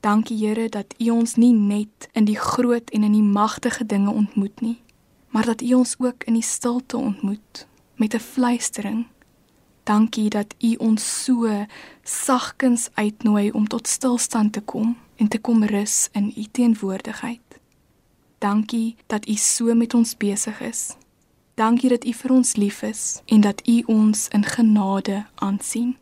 Dankie 0.00 0.46
Here 0.46 0.68
dat 0.68 0.94
U 0.98 1.10
ons 1.10 1.34
nie 1.34 1.52
net 1.52 2.08
in 2.12 2.24
die 2.24 2.38
groot 2.38 2.90
en 2.90 3.02
in 3.02 3.12
die 3.12 3.22
magtige 3.22 3.86
dinge 3.86 4.10
ontmoet 4.10 4.60
nie, 4.60 4.80
maar 5.28 5.46
dat 5.46 5.62
U 5.62 5.72
ons 5.74 5.94
ook 5.98 6.24
in 6.24 6.34
die 6.34 6.42
stilte 6.42 6.96
ontmoet 6.96 7.66
met 7.94 8.14
'n 8.14 8.18
fluistering. 8.18 9.06
Dankie 9.82 10.28
dat 10.28 10.54
U 10.58 10.74
ons 10.74 11.24
so 11.24 11.66
sagkens 12.02 12.88
uitnooi 12.94 13.50
om 13.50 13.68
tot 13.68 13.86
stilstand 13.86 14.52
te 14.52 14.60
kom 14.60 14.96
en 15.16 15.28
te 15.28 15.38
kom 15.38 15.64
rus 15.64 16.08
in 16.12 16.32
U 16.36 16.44
teenwoordigheid. 16.50 17.60
Dankie 18.38 18.96
dat 19.06 19.28
U 19.28 19.34
so 19.34 19.74
met 19.74 19.94
ons 19.94 20.16
besig 20.16 20.60
is. 20.60 20.96
Dankie 21.54 21.88
dat 21.88 22.04
U 22.04 22.12
vir 22.12 22.32
ons 22.32 22.56
lief 22.56 22.82
is 22.82 23.22
en 23.26 23.40
dat 23.40 23.62
U 23.68 23.82
ons 23.86 24.28
in 24.28 24.44
genade 24.44 25.24
aansien. 25.34 25.96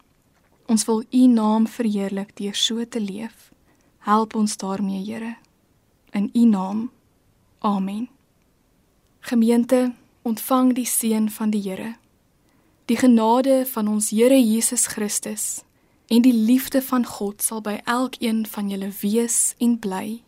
Ons 0.67 0.85
wil 0.85 1.05
U 1.13 1.27
naam 1.27 1.67
verheerlik 1.67 2.37
deur 2.37 2.55
so 2.55 2.85
te 2.85 3.01
leef. 3.01 3.53
Help 3.99 4.35
ons 4.35 4.57
daarmee, 4.57 5.05
Here. 5.05 5.37
In 6.11 6.31
U 6.33 6.45
naam. 6.45 6.91
Amen. 7.59 8.09
Gemeente, 9.21 9.93
ontvang 10.23 10.75
die 10.75 10.87
seën 10.87 11.31
van 11.31 11.51
die 11.51 11.63
Here. 11.63 11.95
Die 12.85 12.97
genade 12.97 13.65
van 13.67 13.89
ons 13.89 14.11
Here 14.11 14.41
Jesus 14.41 14.87
Christus 14.87 15.65
en 16.07 16.23
die 16.23 16.35
liefde 16.35 16.83
van 16.83 17.07
God 17.07 17.43
sal 17.43 17.61
by 17.61 17.79
elkeen 17.85 18.45
van 18.47 18.69
julle 18.69 18.91
wees 19.01 19.55
en 19.59 19.79
bly, 19.79 20.23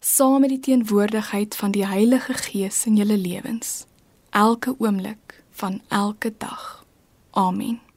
saam 0.00 0.40
met 0.40 0.54
die 0.54 0.60
teenwoordigheid 0.60 1.56
van 1.56 1.70
die 1.76 1.86
Heilige 1.86 2.34
Gees 2.34 2.84
in 2.86 2.96
julle 2.96 3.18
lewens, 3.18 3.84
elke 4.30 4.74
oomblik 4.78 5.42
van 5.50 5.80
elke 5.88 6.32
dag. 6.38 6.84
Amen. 7.30 7.89